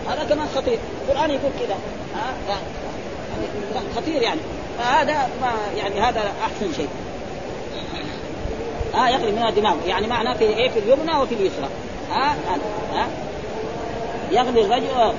[0.08, 0.78] هذا كمان خطير.
[1.08, 1.76] القرآن يقول كذا
[2.14, 2.58] ها؟
[3.96, 4.40] خطير يعني.
[4.78, 6.88] فهذا ما يعني هذا أحسن شيء.
[8.94, 11.68] ها يغلي منها دماغه يعني معناه في إيه؟ في اليمنى وفي اليسرى.
[12.10, 12.34] ها؟
[12.92, 13.08] ها؟
[14.30, 15.14] يغلي الرجل آه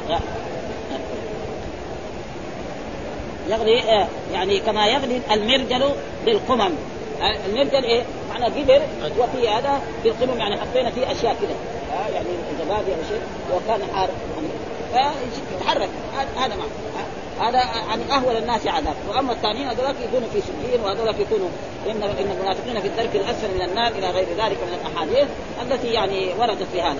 [3.50, 5.90] يغلي آه يعني كما يغلي المرجل
[6.26, 6.72] بالقمم.
[7.22, 8.82] المرجل إيه؟ معنى قدر
[9.20, 11.56] وفي هذا في القمم يعني حطينا فيه أشياء كذا
[11.94, 12.28] آه يعني
[12.60, 13.22] زبادي أو شيء
[13.54, 14.10] وكان حار.
[14.94, 15.90] فيتحرك.
[16.38, 16.72] هذا معنى
[17.42, 21.50] هذا يعني أهون الناس عذاب وأما الثانيين هذول يكونوا في سجين وهذول يكونوا
[21.86, 25.28] ان إن المنافقين في الدرك الأسفل من النار إلى غير ذلك من الأحاديث
[25.62, 27.00] التي يعني وردت في هذا.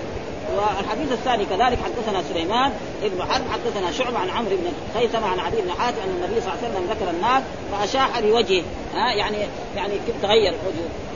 [0.56, 2.72] والحديث الثاني كذلك حدثنا سليمان
[3.02, 6.52] ابن حرب حدثنا شعبة عن عمرو بن خيثمة عن عدي بن حاتم أن النبي صلى
[6.52, 8.62] الله عليه وسلم ذكر الناس فأشاح بوجهه.
[8.94, 9.36] ها يعني
[9.76, 11.11] يعني تغير وجهه.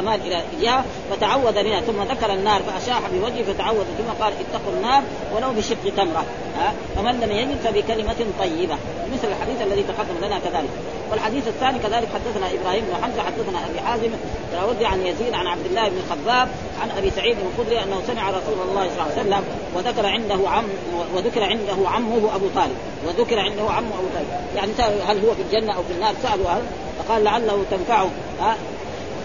[0.00, 5.02] أمان إلى جهة فتعوذ منها ثم ذكر النار فأشاح بوجهه فتعوذ ثم قال اتقوا النار
[5.34, 6.24] ولو بشق تمرة.
[6.58, 8.76] ها؟ فمن لم يجد فبكلمة طيبة.
[9.12, 10.70] مثل الحديث الذي تقدم لنا كذلك.
[11.10, 14.10] والحديث الثاني كذلك حدثنا إبراهيم بن حمزة حدثنا أبي حازم
[14.54, 16.48] راودي عن يزيد عن عبد الله بن الخباب
[16.82, 19.44] عن أبي سعيد الخدري أنه سمع رسول الله صلى الله عليه وسلم
[19.74, 20.64] وذكر عنده عم
[21.14, 22.76] وذكر عنده عمه أبو طالب.
[23.06, 24.28] وذكر عنده عمه أبو طالب.
[24.56, 24.72] يعني
[25.08, 26.62] هل هو في الجنة أو في النار؟ سألوا هل
[26.98, 28.10] فقال لعله تنفعه.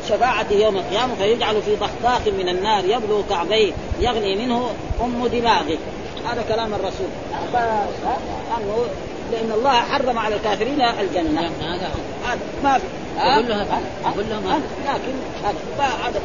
[0.09, 4.71] شفاعته يوم القيامة فيجعل في ضخضاخ من النار يبلغ كعبيه يغلي منه
[5.01, 5.77] أم دماغه.
[6.25, 7.07] هذا كلام الرسول.
[8.57, 8.85] أنه
[9.31, 11.41] لأن الله حرم على الكافرين الجنة.
[11.41, 11.91] هذا
[12.63, 12.85] ما في.
[13.17, 13.65] يقول له
[14.05, 15.13] يقول لهم لكن
[16.05, 16.21] هذا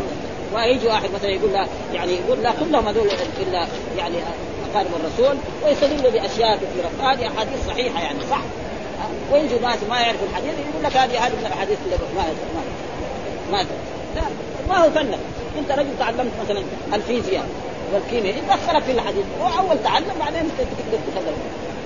[0.54, 3.08] ويجي واحد مثلا يقول لا يعني يقول لا كلهم هذول
[3.42, 3.66] إلا
[3.98, 4.14] يعني
[4.70, 7.10] أقارب الرسول ويستدل بأشياء كثيرة.
[7.10, 8.40] هذه أحاديث صحيحة يعني صح؟
[9.32, 12.22] ويجي ناس ما يعرفوا الحديث يقول لك هذه هذه من الأحاديث اللي ما
[13.52, 13.66] ما ما
[14.14, 14.22] لا
[14.68, 15.18] ما هو فنك
[15.58, 16.62] أنت رجل تعلمت مثلا
[16.94, 17.46] الفيزياء
[17.92, 19.24] والكيمياء يدخلك في الحديث.
[19.42, 21.36] هو أول تعلم بعدين تقدر تتكلم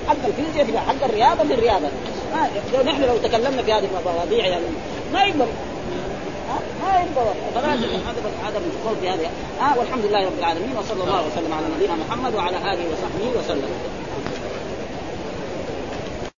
[0.08, 1.88] حق الفيزياء في حق الرياضة في الرياضة.
[2.32, 4.64] ما نحن لو تكلمنا في هذه المواضيع يعني
[5.12, 5.46] ما يقدر.
[6.82, 7.32] ما يقدر.
[7.56, 7.68] هذا
[8.46, 9.30] هذا من قول في هذه.
[9.60, 13.70] آه والحمد لله رب العالمين وصلى الله وسلم على نبينا محمد وعلى آله وصحبه وسلم.